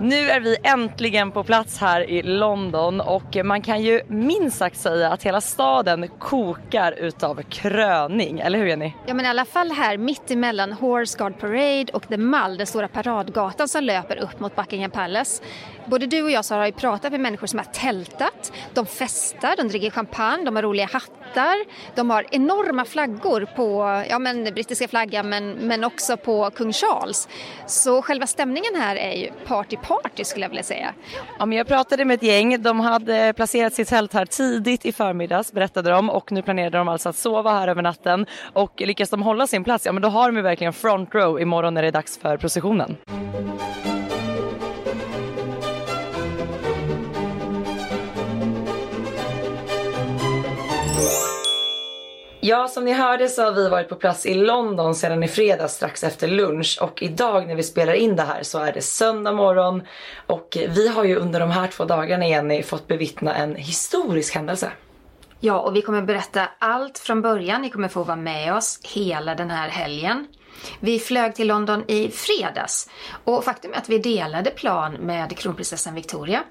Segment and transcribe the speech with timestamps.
[0.00, 4.76] Nu är vi äntligen på plats här i London och man kan ju minst sagt
[4.76, 8.92] säga att hela staden kokar utav kröning, eller hur Jenny?
[9.06, 12.66] Ja men i alla fall här mitt emellan Horse Guard Parade och The Mall, den
[12.66, 15.42] stora paradgatan som löper upp mot Buckingham Palace.
[15.86, 19.54] Både du och jag Sara, har ju pratat med människor som har tältat, de festar,
[19.56, 21.25] de dricker champagne, de har roliga hattar,
[21.94, 27.28] de har enorma flaggor på ja, men, brittiska flaggan men, men också på kung Charles.
[27.66, 30.94] Så själva stämningen här är ju party party skulle jag vilja säga.
[31.38, 34.92] Ja, men jag pratade med ett gäng, de hade placerat sitt tält här tidigt i
[34.92, 39.10] förmiddags berättade de och nu planerade de alltså att sova här över natten och lyckas
[39.10, 41.82] de hålla sin plats, ja men då har de ju verkligen front row imorgon när
[41.82, 42.96] det är dags för processionen.
[52.48, 55.74] Ja, som ni hörde så har vi varit på plats i London sedan i fredags
[55.74, 59.32] strax efter lunch och idag när vi spelar in det här så är det söndag
[59.32, 59.82] morgon
[60.26, 64.72] och vi har ju under de här två dagarna Jenny fått bevittna en historisk händelse.
[65.40, 67.62] Ja, och vi kommer berätta allt från början.
[67.62, 70.26] Ni kommer få vara med oss hela den här helgen.
[70.80, 72.90] Vi flög till London i fredags
[73.24, 76.42] och faktum är att vi delade plan med kronprinsessan Victoria.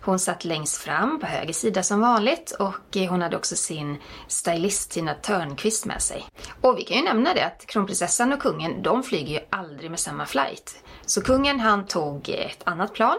[0.00, 3.96] Hon satt längst fram på höger sida som vanligt och hon hade också sin
[4.28, 6.24] stylist Tina Törnqvist med sig.
[6.60, 10.00] Och vi kan ju nämna det att kronprinsessan och kungen, de flyger ju aldrig med
[10.00, 10.82] samma flight.
[11.06, 13.18] Så kungen han tog ett annat plan.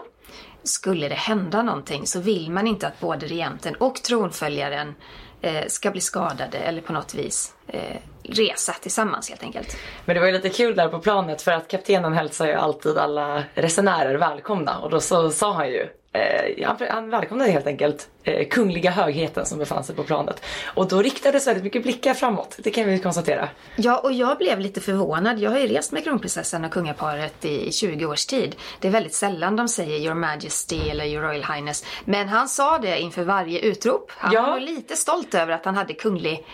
[0.62, 4.94] Skulle det hända någonting så vill man inte att både regenten och tronföljaren
[5.40, 7.96] eh, ska bli skadade eller på något vis eh,
[8.30, 9.76] resa tillsammans helt enkelt.
[10.04, 12.98] Men det var ju lite kul där på planet för att kaptenen hälsar ju alltid
[12.98, 18.08] alla resenärer välkomna och då så sa han ju Eh, han, han välkomnade helt enkelt
[18.24, 20.42] eh, kungliga högheten som befann sig på planet.
[20.74, 23.48] Och då riktades väldigt mycket blickar framåt, det kan vi konstatera.
[23.76, 25.38] Ja, och jag blev lite förvånad.
[25.38, 28.56] Jag har ju rest med kronprinsessan och kungaparet i 20 års tid.
[28.80, 31.84] Det är väldigt sällan de säger Your Majesty eller Your Royal Highness.
[32.04, 34.10] Men han sa det inför varje utrop.
[34.16, 34.42] Han Ja.
[34.42, 36.46] var lite stolt över att han hade kunglig,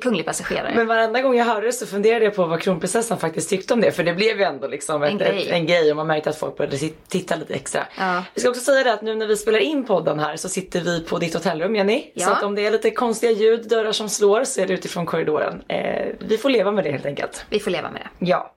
[0.00, 0.72] kunglig passagerare.
[0.74, 3.80] Men varenda gång jag hörde det så funderade jag på vad kronprinsessan faktiskt tyckte om
[3.80, 3.92] det.
[3.92, 5.46] För det blev ju ändå liksom ett, En en, grej.
[5.46, 7.86] Ett, en grej och man märkte att folk började tit- titta lite extra.
[7.98, 8.24] Ja.
[8.34, 10.80] Vi ska också säga det att nu när vi spelar in podden här så sitter
[10.80, 12.04] vi på ditt hotellrum Jenny.
[12.14, 12.26] Ja.
[12.26, 15.06] Så att om det är lite konstiga ljud, dörrar som slår så är det utifrån
[15.06, 15.62] korridoren.
[15.68, 17.44] Eh, vi får leva med det helt enkelt.
[17.50, 18.26] Vi får leva med det.
[18.26, 18.54] Ja.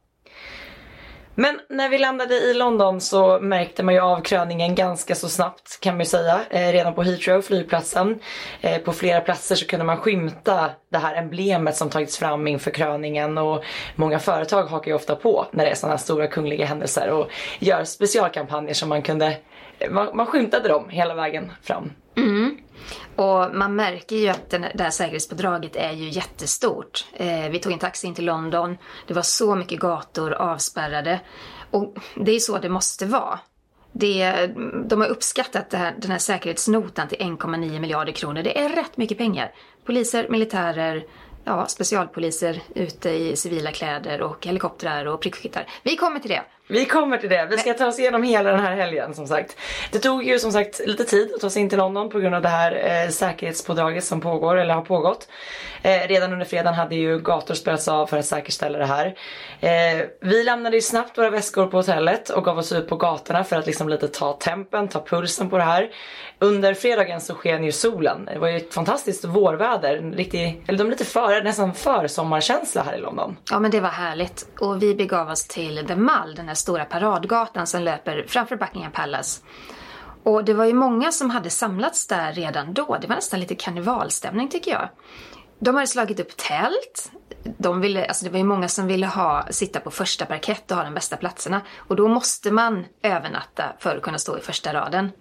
[1.36, 5.80] Men när vi landade i London så märkte man ju av kröningen ganska så snabbt
[5.80, 6.40] kan man ju säga.
[6.50, 8.20] Eh, redan på Heathrow, flygplatsen.
[8.62, 12.72] Eh, på flera platser så kunde man skymta det här emblemet som tagits fram inför
[12.72, 13.64] kröningen och
[13.96, 17.28] många företag hakar ju ofta på när det är sådana här stora kungliga händelser och
[17.60, 19.38] gör specialkampanjer som man kunde,
[19.80, 21.92] eh, man, man skymtade dem hela vägen fram.
[22.18, 22.58] Mm.
[23.16, 27.06] Och man märker ju att den, det här säkerhetspådraget är ju jättestort.
[27.14, 28.78] Eh, vi tog en taxi in till London.
[29.08, 31.20] Det var så mycket gator avspärrade.
[31.72, 33.40] Och det är så det måste vara.
[33.92, 34.48] Det,
[34.86, 38.44] de har uppskattat det här, den här säkerhetsnotan till 1,9 miljarder kronor.
[38.44, 39.52] Det är rätt mycket pengar.
[39.86, 41.06] Poliser, militärer,
[41.44, 45.68] ja, specialpoliser ute i civila kläder och helikoptrar och prickskyttar.
[45.84, 46.44] Vi kommer till det.
[46.68, 47.48] Vi kommer till det.
[47.50, 49.58] Vi ska ta oss igenom hela den här helgen som sagt.
[49.92, 52.36] Det tog ju som sagt lite tid att ta sig in till London på grund
[52.36, 55.28] av det här eh, säkerhetspådraget som pågår eller har pågått.
[55.82, 59.16] Eh, redan under fredagen hade ju gator spärrats av för att säkerställa det här.
[59.60, 63.44] Eh, vi lämnade ju snabbt våra väskor på hotellet och gav oss ut på gatorna
[63.44, 65.90] för att liksom lite ta tempen, ta pulsen på det här.
[66.40, 68.26] Under fredagen så sken ju solen.
[68.26, 69.98] Det var ju ett fantastiskt vårväder.
[69.98, 73.38] En riktig, eller de lite före, nästan för sommarkänsla här i London.
[73.50, 74.48] Ja men det var härligt.
[74.60, 78.92] Och vi begav oss till The Mall, den här stora paradgatan som löper framför Buckingham
[78.92, 79.42] Palace.
[80.24, 82.98] Och det var ju många som hade samlats där redan då.
[83.02, 84.90] Det var nästan lite karnevalstämning tycker jag.
[85.60, 87.12] De hade slagit upp tält.
[87.58, 90.78] De ville, alltså det var ju många som ville ha, sitta på första parkett och
[90.78, 91.62] ha de bästa platserna.
[91.78, 95.12] Och då måste man övernatta för att kunna stå i första raden.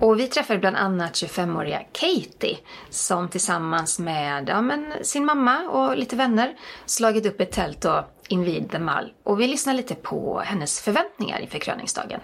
[0.00, 2.58] Och vi träffade bland annat 25-åriga Katie
[2.90, 6.54] som tillsammans med ja, men sin mamma och lite vänner
[6.86, 9.12] slagit upp ett tält och invid The Mall.
[9.22, 12.20] Och vi lyssnar lite på hennes förväntningar inför kröningsdagen.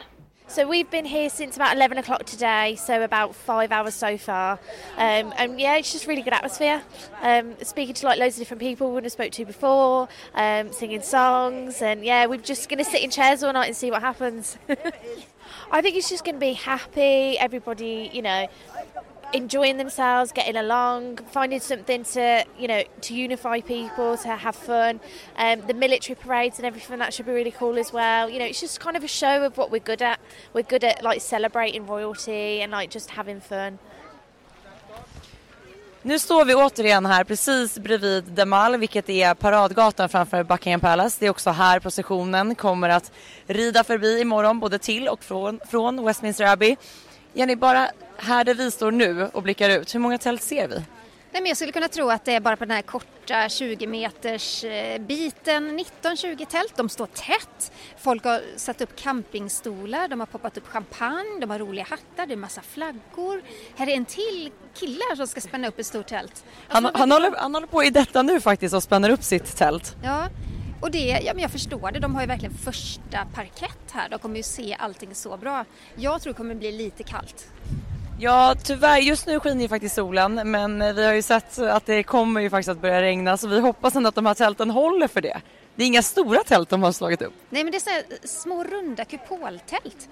[0.48, 4.60] So we've been here since about 11 o'clock today, so about five hours so far.
[4.96, 6.82] Um, and yeah, it's just really good atmosphere.
[7.20, 10.72] Um, speaking to like loads of different people we wouldn't have spoke to before, um,
[10.72, 13.90] singing songs, and yeah, we're just going to sit in chairs all night and see
[13.90, 14.56] what happens.
[15.72, 17.36] I think it's just going to be happy.
[17.38, 18.46] Everybody, you know,
[19.32, 25.00] enjoying themselves, getting along, finding something to you know to unify people, to have fun.
[25.36, 28.30] Um, the military parades and everything that should be really cool as well.
[28.30, 30.20] You know, it's just kind of a show of what we're good at.
[30.52, 33.78] We're good at like celebrating royalty and like just having fun.
[36.06, 41.16] Nu står vi återigen här precis bredvid Demal, vilket är paradgatan framför Buckingham Palace.
[41.20, 43.12] Det är också här processionen kommer att
[43.46, 46.76] rida förbi imorgon, både till och från, från Westminster Abbey.
[47.36, 50.74] Jenny, bara här där vi står nu och blickar ut, hur många tält ser vi?
[50.74, 53.86] Nej, men jag skulle kunna tro att det är bara på den här korta 20
[53.86, 56.76] meters eh, biten 19-20 tält.
[56.76, 57.72] De står tätt.
[57.98, 62.34] Folk har satt upp campingstolar, de har poppat upp champagne, de har roliga hattar, det
[62.34, 63.42] är massa flaggor.
[63.76, 66.44] Här är en till kille som ska spänna upp ett stort tält.
[66.68, 69.96] Han, han, håller, han håller på i detta nu faktiskt och spänner upp sitt tält.
[70.02, 70.28] Ja,
[70.80, 71.98] och det, ja, men jag förstår det.
[71.98, 74.08] De har ju verkligen första parkett här.
[74.08, 75.64] De kommer ju se allting så bra.
[75.94, 77.46] Jag tror det kommer bli lite kallt.
[78.18, 82.02] Ja tyvärr, just nu skiner ju faktiskt solen men vi har ju sett att det
[82.02, 85.08] kommer ju faktiskt att börja regna så vi hoppas ändå att de här tälten håller
[85.08, 85.40] för det.
[85.74, 87.32] Det är inga stora tält de har slagit upp.
[87.50, 90.08] Nej men det är så här små runda kupoltält.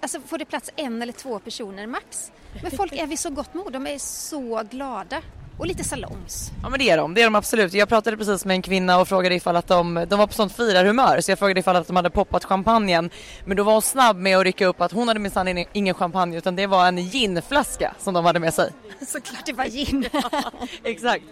[0.00, 2.32] Alltså får det plats en eller två personer max.
[2.62, 5.22] Men folk är vid så gott mod, de är så glada.
[5.58, 6.52] Och lite salongs.
[6.62, 7.74] Ja men det är de, det är de absolut.
[7.74, 10.56] Jag pratade precis med en kvinna och frågade ifall att de, de var på sånt
[10.56, 13.10] firarhumör så jag frågade ifall att de hade poppat champagnen.
[13.44, 16.38] Men då var hon snabb med att rycka upp att hon hade minsann ingen champagne
[16.38, 18.72] utan det var en ginflaska som de hade med sig.
[19.06, 20.08] Såklart det var gin.
[20.84, 21.24] Exakt.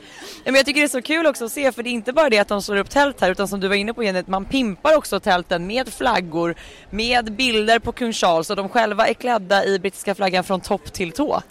[0.44, 2.30] Men jag tycker det är så kul också att se för det är inte bara
[2.30, 4.44] det att de slår upp tält här utan som du var inne på Jenny, man
[4.44, 6.54] pimpar också tälten med flaggor,
[6.90, 10.92] med bilder på kung Charles och de själva är klädda i brittiska flaggan från topp
[10.92, 11.42] till tå.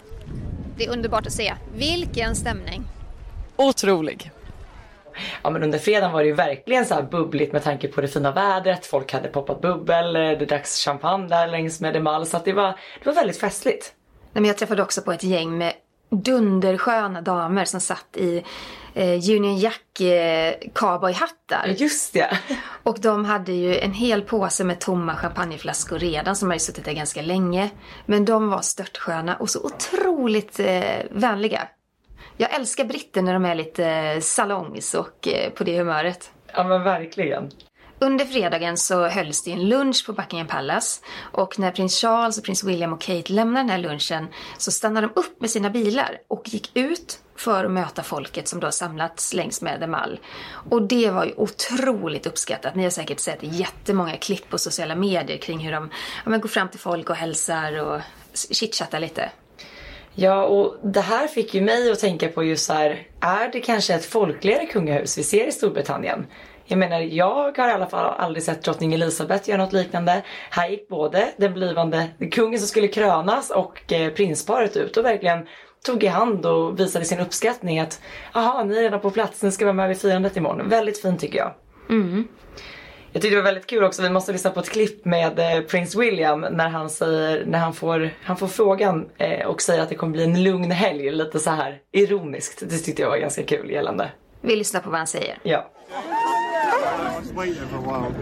[0.76, 1.54] Det är underbart att se.
[1.74, 2.84] Vilken stämning!
[3.56, 4.30] Otrolig!
[5.42, 8.08] Ja men under fredagen var det ju verkligen så här bubbligt med tanke på det
[8.08, 8.86] fina vädret.
[8.86, 12.66] Folk hade poppat bubbel, det dracks champagne där längs med Demal så att det var,
[12.98, 13.92] det var väldigt festligt.
[14.32, 15.72] Nej, men jag träffade också på ett gäng med
[16.10, 18.44] dundersköna damer som satt i
[18.94, 21.74] eh, Union Jack eh, cowboyhattar.
[21.76, 22.38] Just det.
[22.82, 26.92] Och de hade ju en hel påse med tomma champagneflaskor redan som hade suttit där
[26.92, 27.70] ganska länge.
[28.06, 31.68] Men de var störtsköna och så otroligt eh, vänliga.
[32.36, 36.30] Jag älskar britter när de är lite salongs och eh, på det humöret.
[36.52, 37.50] Ja men verkligen.
[37.98, 41.02] Under fredagen så hölls det en lunch på Buckingham Palace
[41.32, 44.26] och när prins Charles och prins William och Kate lämnade den här lunchen
[44.58, 48.60] så stannade de upp med sina bilar och gick ut för att möta folket som
[48.60, 50.20] då samlats längs med The Mall.
[50.70, 52.74] Och det var ju otroligt uppskattat.
[52.74, 55.90] Ni har säkert sett jättemånga klipp på sociala medier kring hur de
[56.24, 58.00] ja, men går fram till folk och hälsar och
[58.50, 59.30] chitchattar lite.
[60.14, 63.60] Ja, och det här fick ju mig att tänka på just så här, är det
[63.60, 66.26] kanske ett folkligare kungahus vi ser i Storbritannien?
[66.66, 70.22] Jag menar, jag har i alla fall aldrig sett drottning Elizabeth göra något liknande.
[70.50, 75.46] Här gick både den blivande kungen som skulle krönas och eh, prinsparet ut och verkligen
[75.84, 78.00] tog i hand och visade sin uppskattning att
[78.32, 80.68] aha, ni är redan på plats, ni ska vara med vid firandet imorgon.
[80.68, 81.52] Väldigt fint tycker jag.
[81.90, 82.28] Mm.
[83.12, 85.62] Jag tyckte det var väldigt kul också, vi måste lyssna på ett klipp med eh,
[85.62, 89.88] prins William när han säger, när han får, han får frågan eh, och säger att
[89.88, 92.62] det kommer bli en lugn helg, lite så här ironiskt.
[92.70, 94.10] Det tyckte jag var ganska kul gällande.
[94.40, 95.38] Vi lyssnar på vad han säger.
[95.42, 95.70] Ja.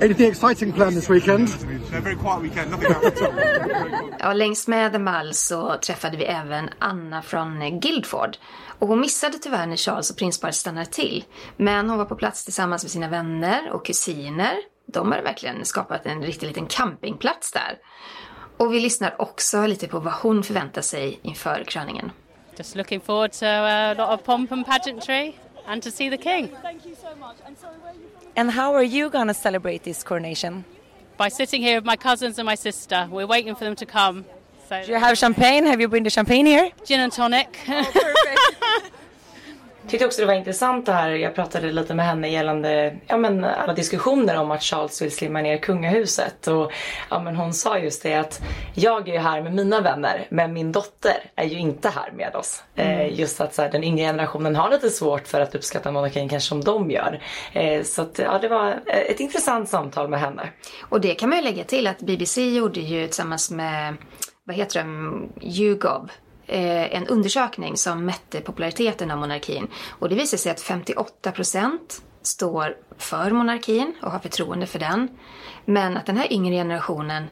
[0.02, 1.48] Anything exciting planned this weekend?
[1.92, 4.10] A very quiet weekend, nothing at all.
[4.18, 8.36] Ja, längs med The Mall så träffade vi även Anna från Guildford.
[8.78, 11.24] Och hon missade tyvärr när Charles och prinsparet stannade till.
[11.56, 14.54] Men hon var på plats tillsammans med sina vänner och kusiner.
[14.86, 17.79] De hade verkligen skapat en riktig liten campingplats där.
[18.56, 22.12] Och vi lyssnar också lite på vad hon förväntar sig inför kröningen.
[22.58, 25.32] Just looking forward to a lot of pomp and pageantry
[25.66, 26.48] and to see the king.
[26.62, 27.36] Thank you so much.
[28.36, 30.64] And how are you gonna celebrate this coronation?
[31.16, 34.24] By sitting here with my cousins and my sister, we're waiting for them to come.
[34.68, 35.66] So Do you have champagne?
[35.66, 36.70] Have you bring the champagne here?
[36.84, 37.58] gin and tonic.
[37.68, 38.80] Oh,
[39.88, 43.44] Tyckte också det var intressant det här, jag pratade lite med henne gällande ja, men
[43.44, 46.46] alla diskussioner om att Charles vill slimma ner kungahuset.
[46.46, 46.72] Och
[47.10, 48.43] ja, men hon sa just det att
[48.74, 52.36] jag är ju här med mina vänner men min dotter är ju inte här med
[52.36, 52.64] oss.
[52.74, 56.29] Eh, just att så här, den yngre generationen har lite svårt för att uppskatta monarkin
[56.29, 57.20] kanske som de gör.
[57.53, 60.48] Eh, så att, ja, det var ett intressant samtal med henne.
[60.88, 63.96] Och det kan man ju lägga till att BBC gjorde ju tillsammans med,
[64.44, 69.69] vad heter de, YouGov, eh, Eh, en undersökning som mätte populariteten av monarkin.
[69.89, 75.08] Och det visade sig att 58 procent står för monarkin och har förtroende för den.
[75.65, 77.24] Men att den här yngre generationen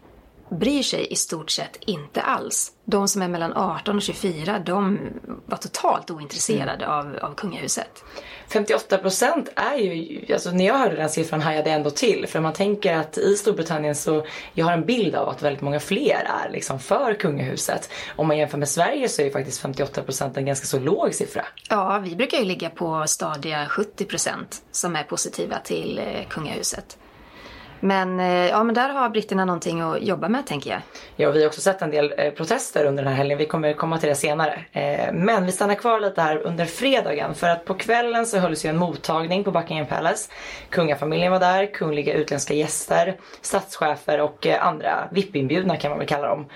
[0.52, 2.72] bryr sig i stort sett inte alls.
[2.84, 4.98] De som är mellan 18 och 24, de
[5.46, 8.04] var totalt ointresserade av, av kungahuset.
[8.52, 12.26] 58 procent är ju, alltså när jag hörde den siffran hajade jag ändå till.
[12.26, 15.80] För man tänker att i Storbritannien så, jag har en bild av att väldigt många
[15.80, 17.90] fler är liksom för kungahuset.
[18.16, 21.14] Om man jämför med Sverige så är ju faktiskt 58 procent en ganska så låg
[21.14, 21.44] siffra.
[21.68, 26.98] Ja, vi brukar ju ligga på stadiga 70 procent som är positiva till eh, kungahuset.
[27.84, 30.80] Men, eh, ja, men där har britterna någonting att jobba med tänker jag.
[31.16, 33.38] Ja, vi har också sett en del eh, protester under den här helgen.
[33.38, 34.64] Vi kommer komma till det senare.
[34.72, 38.64] Eh, men vi stannar kvar lite här under fredagen för att på kvällen så hölls
[38.64, 40.30] ju en mottagning på Buckingham Palace.
[40.68, 46.28] Kungafamiljen var där, kungliga utländska gäster, statschefer och eh, andra VIP-inbjudna kan man väl kalla
[46.28, 46.46] dem.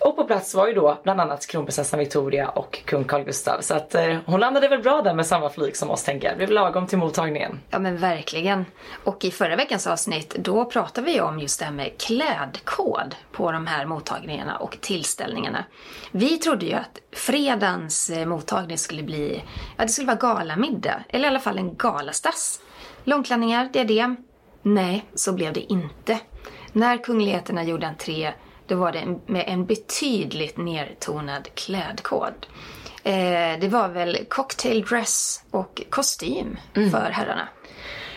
[0.00, 3.64] Och på plats var ju då bland annat kronprinsessan Victoria och kung Carl Gustaf.
[3.64, 6.34] Så att eh, hon landade väl bra där med samma flyg som oss tänker jag.
[6.34, 7.60] Det blev lagom till mottagningen.
[7.70, 8.66] Ja men verkligen.
[9.04, 13.52] Och i förra veckans avsnitt då pratade vi om just det här med klädkod på
[13.52, 15.64] de här mottagningarna och tillställningarna.
[16.10, 19.44] Vi trodde ju att fredagens eh, mottagning skulle bli,
[19.76, 21.04] ja det skulle vara galamiddag.
[21.08, 22.60] Eller i alla fall en galastass.
[23.04, 24.16] Långklänningar, diadem.
[24.62, 26.18] Nej, så blev det inte.
[26.72, 28.32] När kungligheterna gjorde entré
[28.70, 32.46] då var det med en betydligt nertonad klädkod.
[33.04, 36.90] Eh, det var väl cocktail dress och kostym mm.
[36.90, 37.48] för herrarna.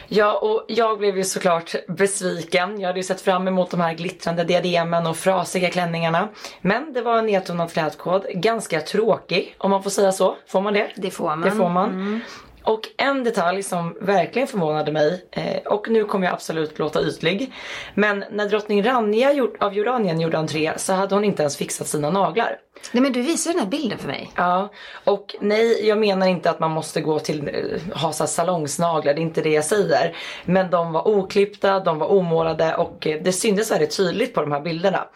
[0.07, 2.79] Ja, och jag blev ju såklart besviken.
[2.79, 6.29] Jag hade ju sett fram emot de här glittrande diademen och frasiga klänningarna.
[6.61, 8.25] Men det var en nedtonad klädkod.
[8.33, 10.35] Ganska tråkig, om man får säga så.
[10.47, 10.91] Får man det?
[10.95, 11.41] Det får man.
[11.41, 11.89] Det får man.
[11.89, 12.19] Mm.
[12.63, 17.53] Och en detalj som verkligen förvånade mig, eh, och nu kommer jag absolut låta ytlig.
[17.93, 22.09] Men när drottning Rania av Jordanien gjorde entré så hade hon inte ens fixat sina
[22.09, 22.57] naglar.
[22.91, 24.31] Nej men du visar den här bilden för mig.
[24.35, 24.69] Ja,
[25.03, 29.19] och nej jag menar inte att man måste gå till, eh, ha så salongsnaglar, det
[29.19, 30.15] är inte det jag säger.
[30.45, 34.51] Men de var oklippta, de var omålade och eh, det syntes väldigt tydligt på de
[34.51, 35.07] här bilderna.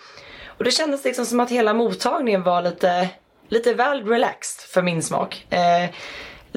[0.58, 3.10] Och det kändes liksom som att hela mottagningen var lite,
[3.50, 5.46] lite väl relaxed för min smak.
[5.50, 5.90] Eh,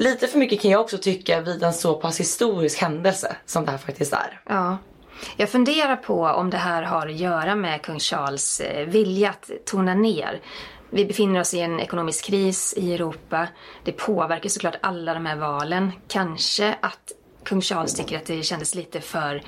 [0.01, 3.71] Lite för mycket kan jag också tycka vid en så pass historisk händelse som det
[3.71, 4.41] här faktiskt är.
[4.45, 4.77] Ja.
[5.37, 9.51] Jag funderar på om det här har att göra med kung Charles eh, vilja att
[9.65, 10.41] tona ner.
[10.89, 13.47] Vi befinner oss i en ekonomisk kris i Europa.
[13.83, 15.91] Det påverkar såklart alla de här valen.
[16.07, 17.11] Kanske att
[17.43, 19.43] kung Charles tycker att det kändes lite för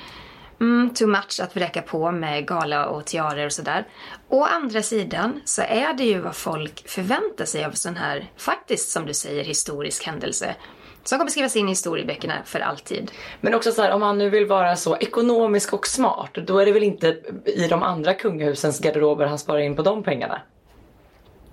[0.64, 3.88] mm, too much att vräka på med gala och tiarer och sådär.
[4.30, 8.90] Å andra sidan så är det ju vad folk förväntar sig av sån här, faktiskt
[8.90, 10.56] som du säger, historisk händelse.
[11.04, 13.12] Som kommer skrivas in i historieböckerna för alltid.
[13.42, 16.66] Men också så här, om man nu vill vara så ekonomisk och smart, då är
[16.66, 20.42] det väl inte i de andra kungahusens garderober han sparar in på de pengarna?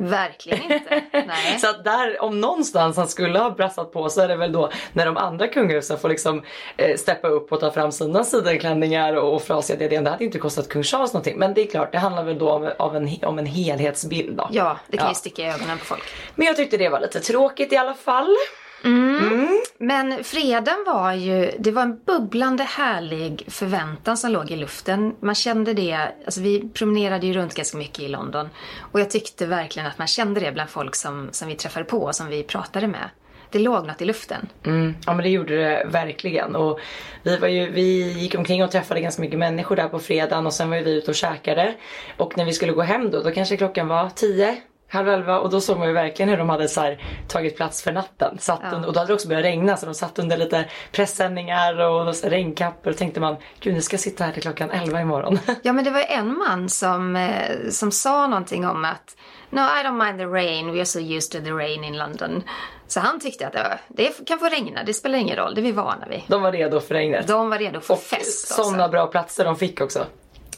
[0.00, 1.02] Verkligen inte.
[1.12, 1.58] Nej.
[1.58, 4.70] så att där, om någonstans han skulle ha brassat på så är det väl då
[4.92, 6.42] när de andra kungahusen får liksom
[6.76, 10.04] eh, steppa upp och ta fram sina sidenklänningar och, och frasiga diadem.
[10.04, 11.38] Det hade inte kostat kung Charles någonting.
[11.38, 14.48] Men det är klart, det handlar väl då om, om, en, om en helhetsbild då.
[14.50, 15.10] Ja, det kan ja.
[15.10, 16.02] ju sticka i ögonen på folk.
[16.34, 18.36] Men jag tyckte det var lite tråkigt i alla fall.
[18.84, 19.18] Mm.
[19.18, 19.60] Mm.
[19.78, 25.14] Men fredagen var ju, det var en bubblande härlig förväntan som låg i luften.
[25.20, 28.48] Man kände det, alltså vi promenerade ju runt ganska mycket i London.
[28.92, 31.98] Och jag tyckte verkligen att man kände det bland folk som, som vi träffade på
[31.98, 33.10] och som vi pratade med.
[33.50, 34.48] Det låg något i luften.
[34.66, 34.94] Mm.
[35.06, 36.56] Ja men det gjorde det verkligen.
[36.56, 36.80] Och
[37.22, 40.52] vi, var ju, vi gick omkring och träffade ganska mycket människor där på fredagen och
[40.52, 41.74] sen var vi ute och käkade.
[42.16, 44.56] Och när vi skulle gå hem då, då kanske klockan var tio
[44.90, 47.82] halv elva och då såg man ju verkligen hur de hade så här, tagit plats
[47.82, 48.38] för natten.
[48.38, 48.70] Satt ja.
[48.70, 52.14] under, och då hade det också börjat regna så de satt under lite pressändningar och
[52.24, 55.38] regnkappor och tänkte man gud nu ska jag sitta här till klockan elva imorgon.
[55.62, 59.16] Ja men det var en man som, eh, som sa någonting om att
[59.50, 62.42] No I don't mind the rain, we are so used to the rain in London.
[62.86, 65.62] Så han tyckte att det, det kan få regna, det spelar ingen roll, det är
[65.62, 66.22] vi vana vid.
[66.26, 67.26] De var redo för regnet.
[67.26, 68.48] De var redo för och fest.
[68.48, 70.06] Sådana bra platser de fick också.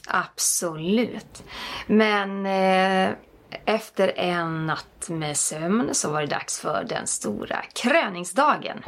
[0.06, 1.42] Absolut.
[1.86, 3.14] Men eh,
[3.66, 8.82] efter en natt med sömn så var det dags för den stora kröningsdagen.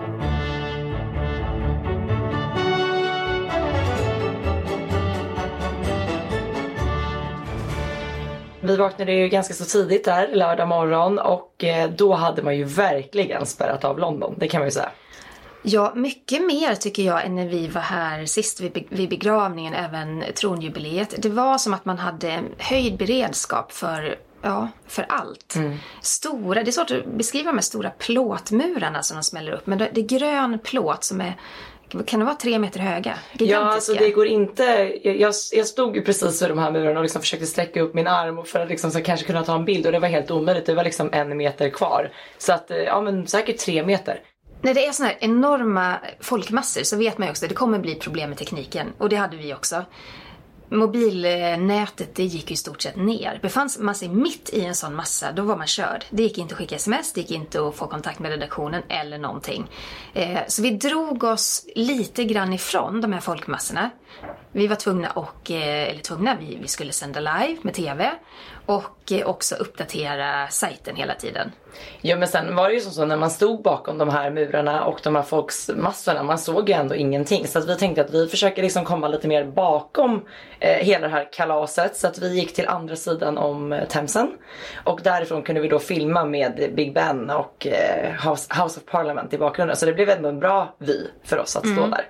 [8.61, 12.64] Vi vaknade ju ganska så tidigt där lördag morgon och eh, då hade man ju
[12.64, 14.90] verkligen spärrat av London, det kan man ju säga.
[15.62, 21.23] Ja, mycket mer tycker jag än när vi var här sist vid begravningen, även tronjubileet.
[21.23, 25.54] Det var som att man hade höjd beredskap för Ja, för allt.
[25.56, 25.76] Mm.
[26.00, 29.66] Stora, det är svårt att beskriva de här stora plåtmurarna som de smäller upp.
[29.66, 31.36] Men det är grön plåt som är
[32.06, 33.18] kan det vara tre meter höga?
[33.32, 34.62] Ja, alltså det går inte.
[35.02, 38.06] Jag, jag stod ju precis vid de här murarna och liksom försökte sträcka upp min
[38.06, 40.66] arm för att liksom så kanske kunna ta en bild och det var helt omöjligt.
[40.66, 42.12] Det var liksom en meter kvar.
[42.38, 44.20] Så att, eh, ja men säkert tre meter.
[44.60, 47.78] När det är sådana här enorma folkmassor så vet man ju också att det kommer
[47.78, 48.92] bli problem med tekniken.
[48.98, 49.84] Och det hade vi också
[50.68, 53.38] mobilnätet det gick ju i stort sett ner.
[53.42, 56.04] Befann man sig mitt i en sån massa, då var man körd.
[56.11, 59.18] Det gick inte att skicka sms, det gick inte att få kontakt med redaktionen eller
[59.18, 59.71] någonting.
[60.14, 63.90] Eh, så vi drog oss lite grann ifrån de här folkmassorna.
[64.52, 68.11] Vi var tvungna och, eh, eller tvungna, vi, vi skulle sända live med TV
[68.66, 71.52] och eh, också uppdatera sajten hela tiden.
[72.00, 74.85] Ja men sen var det ju som så när man stod bakom de här murarna
[74.85, 77.47] och de här folksmassorna, man såg ju ändå ingenting.
[77.47, 80.25] Så att vi tänkte att vi försöker liksom komma lite mer bakom
[80.61, 81.97] eh, hela det här kalaset.
[81.97, 84.30] Så att vi gick till andra sidan om eh, Themsen.
[84.85, 89.33] Och därifrån kunde vi då filma med Big Ben och eh, House, House of Parliament
[89.33, 89.76] i bakgrunden.
[89.76, 91.90] Så det blev ändå en bra vy för oss att stå Mm.
[91.90, 92.04] där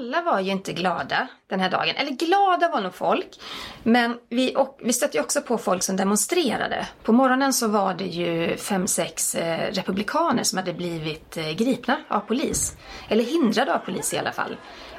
[0.00, 1.96] alla var ju inte glada den här dagen.
[1.96, 3.40] Eller glada var nog folk.
[3.82, 6.86] Men vi, och, vi stötte ju också på folk som demonstrerade.
[7.02, 11.96] På morgonen så var det ju fem, sex eh, republikaner som hade blivit eh, gripna
[12.08, 12.76] av polis.
[13.08, 14.56] Eller hindrade av polis i alla fall.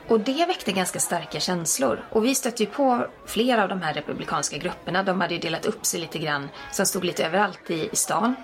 [0.08, 2.06] Och det väckte ganska starka känslor.
[2.10, 5.04] Och vi stötte ju på flera av de här republikanska grupperna.
[5.04, 6.50] De hade ju delat upp sig lite grann.
[6.72, 8.36] Som stod lite överallt i, i stan.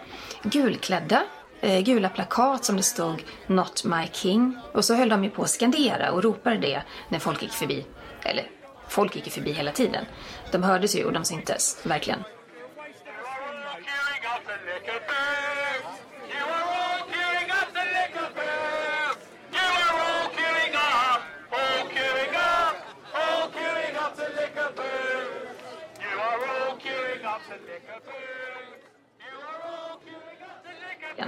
[0.44, 1.24] Gulklädda
[1.62, 5.42] Eh, gula plakat som det stod “Not my king” och så höll de ju på
[5.44, 7.86] att skandera och ropade det när folk gick förbi.
[8.24, 8.50] Eller,
[8.88, 10.06] folk gick ju förbi hela tiden.
[10.52, 12.24] De hördes ju och de syntes, verkligen.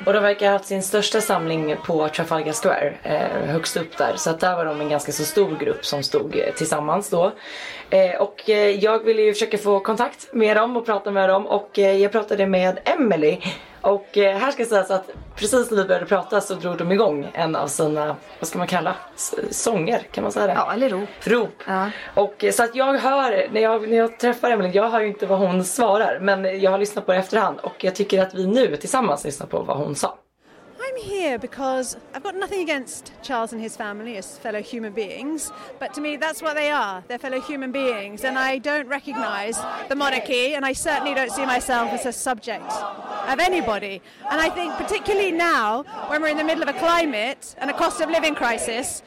[0.06, 4.14] Och de verkar ha haft sin största samling på Trafalgar Square, eh, högst upp där.
[4.16, 7.32] Så att där var de en ganska så stor grupp som stod eh, tillsammans då.
[7.90, 11.48] Eh, och eh, jag ville ju försöka få kontakt med dem och prata med dem
[11.48, 13.38] och eh, jag pratade med Emily.
[13.82, 17.32] Och eh, här ska sägas att precis när vi började prata så drog de igång
[17.34, 18.96] en av sina, vad ska man kalla,
[19.52, 20.54] sånger, kan man säga det?
[20.54, 21.10] Ja, eller rop.
[21.24, 21.64] Rop.
[21.68, 21.90] Ja.
[22.16, 25.08] Och eh, så att jag hör, när jag, när jag träffar Emelie, jag hör ju
[25.08, 26.20] inte vad hon svarar.
[26.20, 29.48] Men jag har lyssnat på det efterhand och jag tycker att vi nu tillsammans lyssnar
[29.48, 30.18] på vad hon sa.
[30.82, 35.52] I'm here because I've got nothing against Charles and his family as fellow human beings,
[35.78, 37.04] but to me that's what they are.
[37.08, 39.60] They're fellow human beings, and I don't recognise
[39.90, 44.02] the monarchy, and I certainly don't see myself as a subject of anybody.
[44.32, 47.74] And I think, particularly now, when we're in the middle of a climate and a
[47.74, 49.04] cost of living crisis,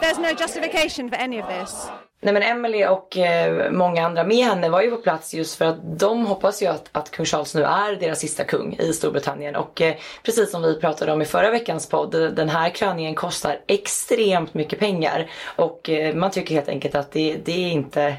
[0.00, 1.88] there's no justification for any of this.
[2.24, 5.64] Nej men Emily och eh, många andra med henne var ju på plats just för
[5.64, 9.56] att de hoppas ju att, att kung Charles nu är deras sista kung i Storbritannien.
[9.56, 13.60] Och eh, precis som vi pratade om i förra veckans podd, den här kröningen kostar
[13.66, 15.30] extremt mycket pengar.
[15.56, 18.16] Och eh, man tycker helt enkelt att det, det är inte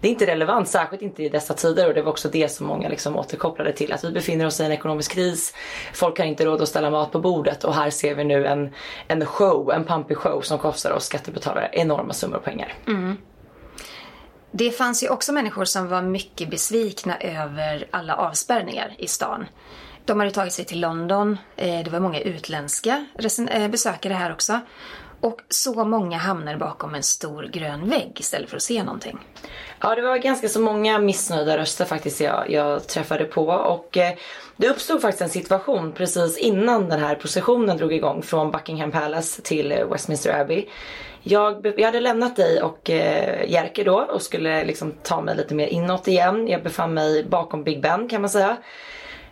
[0.00, 2.66] det är inte relevant, särskilt inte i dessa tider och det var också det som
[2.66, 3.92] många liksom återkopplade till.
[3.92, 5.54] Att vi befinner oss i en ekonomisk kris,
[5.94, 8.74] folk har inte råd att ställa mat på bordet och här ser vi nu en,
[9.08, 12.74] en show, en pampig show som kostar oss skattebetalare enorma summor pengar.
[12.86, 13.16] Mm.
[14.52, 19.46] Det fanns ju också människor som var mycket besvikna över alla avspärrningar i stan.
[20.04, 23.06] De hade tagit sig till London, eh, det var många utländska
[23.50, 24.60] eh, besökare här också.
[25.20, 29.18] Och så många hamnade bakom en stor grön vägg istället för att se någonting.
[29.80, 34.14] Ja, det var ganska så många missnöjda röster faktiskt jag, jag träffade på och eh,
[34.56, 39.42] det uppstod faktiskt en situation precis innan den här processionen drog igång från Buckingham Palace
[39.42, 40.66] till eh, Westminster Abbey.
[41.22, 45.54] Jag, jag hade lämnat dig och eh, Jerker då och skulle liksom ta mig lite
[45.54, 46.48] mer inåt igen.
[46.48, 48.56] Jag befann mig bakom Big Ben kan man säga.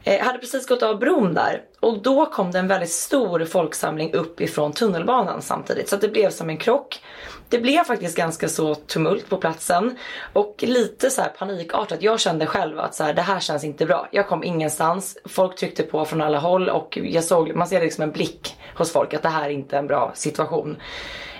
[0.04, 4.12] Eh, hade precis gått av bron där och då kom det en väldigt stor folksamling
[4.12, 7.00] upp ifrån tunnelbanan samtidigt så att det blev som en krock.
[7.48, 9.98] Det blev faktiskt ganska så tumult på platsen
[10.32, 12.02] och lite så här panikartat.
[12.02, 14.08] Jag kände själv att så här, det här känns inte bra.
[14.12, 15.18] Jag kom ingenstans.
[15.24, 18.92] Folk tryckte på från alla håll och jag såg, man ser liksom en blick hos
[18.92, 20.76] folk att det här är inte en bra situation.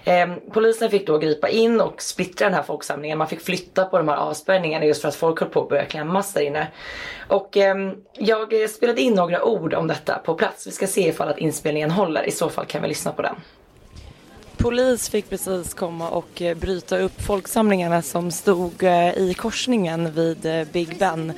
[0.04, 3.18] Eh, polisen fick då gripa in och splittra den här folksamlingen.
[3.18, 5.84] Man fick flytta på de här avspärrningarna just för att folk höll på att börja
[5.84, 6.66] klämmas där inne.
[7.28, 10.66] Och ehm, jag spelade in några ord om detta på plats.
[10.66, 12.28] Vi ska se ifall att inspelningen håller.
[12.28, 13.34] I så fall kan vi lyssna på den.
[14.58, 20.46] Polis fick precis komma och eh, bryta upp folksamlingarna som stod eh, i korsningen vid
[20.46, 21.32] eh, Big Ben.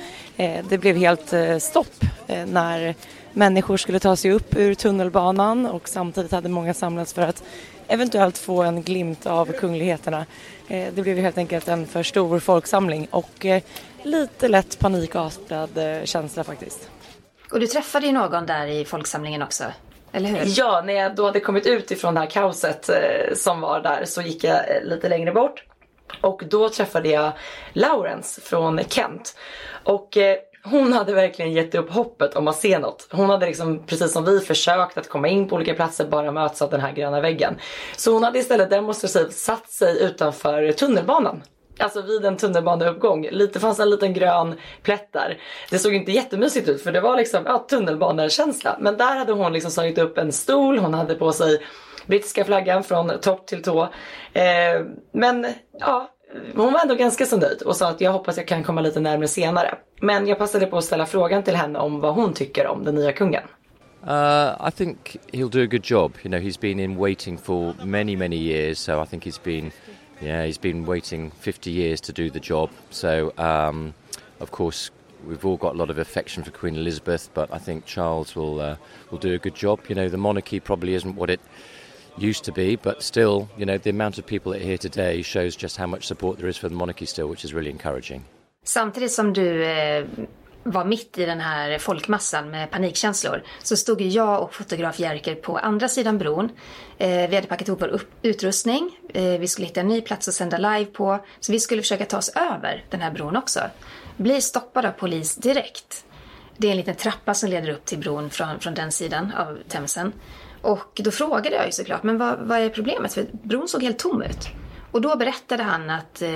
[0.69, 2.05] Det blev helt stopp
[2.47, 2.95] när
[3.33, 7.43] människor skulle ta sig upp ur tunnelbanan och samtidigt hade många samlats för att
[7.91, 10.25] eventuellt få en glimt av kungligheterna.
[10.67, 13.61] Eh, Det blev helt enkelt en för stor folksamling och eh,
[14.03, 16.89] lite lätt panikartad eh, känsla faktiskt.
[17.51, 19.63] Och du träffade ju någon där i folksamlingen också,
[20.11, 20.39] eller hur?
[20.45, 22.89] Ja, när jag då hade kommit ut ifrån det här kaoset
[23.33, 25.63] som var där så gick jag lite längre bort.
[26.21, 27.31] Och då träffade jag
[27.73, 29.37] Laurence från Kent.
[29.83, 30.17] Och
[30.63, 33.07] hon hade verkligen gett upp hoppet om att se något.
[33.11, 36.61] Hon hade liksom, precis som vi, försökt att komma in på olika platser, bara möts
[36.61, 37.57] av den här gröna väggen.
[37.97, 41.43] Så hon hade istället demonstrativt satt sig utanför tunnelbanan.
[41.79, 43.27] Alltså vid en tunnelbaneuppgång.
[43.31, 45.37] Lite fanns en liten grön plätt där.
[45.69, 48.77] Det såg inte jättemysigt ut för det var liksom ja, tunnelbanekänsla.
[48.79, 51.61] Men där hade hon liksom slagit upp en stol, hon hade på sig
[52.05, 53.81] brittiska flaggan från topp till tå.
[54.33, 55.47] Eh, men
[55.79, 56.09] ja,
[56.55, 58.99] hon var ändå ganska så nöjd och sa att jag hoppas jag kan komma lite
[58.99, 59.77] närmare senare.
[60.01, 62.95] Men jag passade på att ställa frågan till henne om vad hon tycker om den
[62.95, 63.43] nya kungen.
[64.03, 66.13] Uh, I think he'll do a good job.
[66.23, 69.71] You know, he's been in waiting for many, many years, so I think he's been,
[70.19, 72.69] yeah, he's been waiting 50 years to do the job.
[72.89, 73.93] So, um,
[74.39, 74.89] of course,
[75.27, 78.59] we've all got a lot of affection for Queen Elizabeth, but I think Charles will
[78.59, 78.75] uh,
[79.11, 79.79] will do a good job.
[79.87, 81.39] You know, the monarchy probably isn't what it
[82.17, 85.23] used to be, but still, you know, the amount of people that are here today
[85.23, 88.23] shows just how much support there is for the monarchy still, which is really encouraging.
[88.63, 90.05] Samtidigt som du eh,
[90.63, 95.35] var mitt i den här folkmassan med panikkänslor så stod ju jag och fotograf Jerker
[95.35, 96.49] på andra sidan bron.
[96.97, 98.97] Eh, vi hade packat ihop vår upp- utrustning.
[99.13, 101.19] Eh, vi skulle hitta en ny plats att sända live på.
[101.39, 103.59] Så vi skulle försöka ta oss över den här bron också.
[104.17, 106.05] Blir stoppade av polis direkt.
[106.57, 109.57] Det är en liten trappa som leder upp till bron från, från den sidan av
[109.67, 110.13] Themsen.
[110.61, 113.13] Och då frågade jag ju såklart, men vad, vad är problemet?
[113.13, 114.49] För bron såg helt tom ut.
[114.91, 116.29] Och då berättade han att eh,